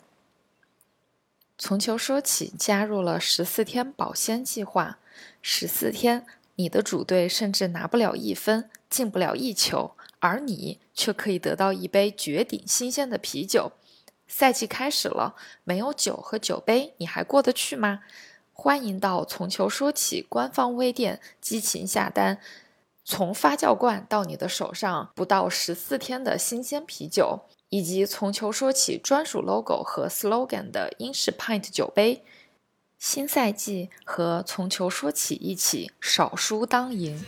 [1.59, 4.99] 从球说起，加入了十四天保鲜计划。
[5.43, 6.27] 十四天，
[6.57, 13.73] 你的主队甚至拿不了一分，进不了一球，而你却可以得到一杯绝顶新鲜的啤酒。
[14.29, 15.35] 赛季开始了，
[15.65, 18.01] 没有酒和酒杯，你还过得去吗？
[18.53, 22.39] 欢迎到从球说起官方微店激情下单，
[23.05, 32.23] 从发酵罐到你的手上，不到十四天的新鲜啤酒，以及从球说起专属 logo 和 slogan 的英式 pint 酒杯。
[33.01, 37.19] 新赛季和从球说起一起少输当赢。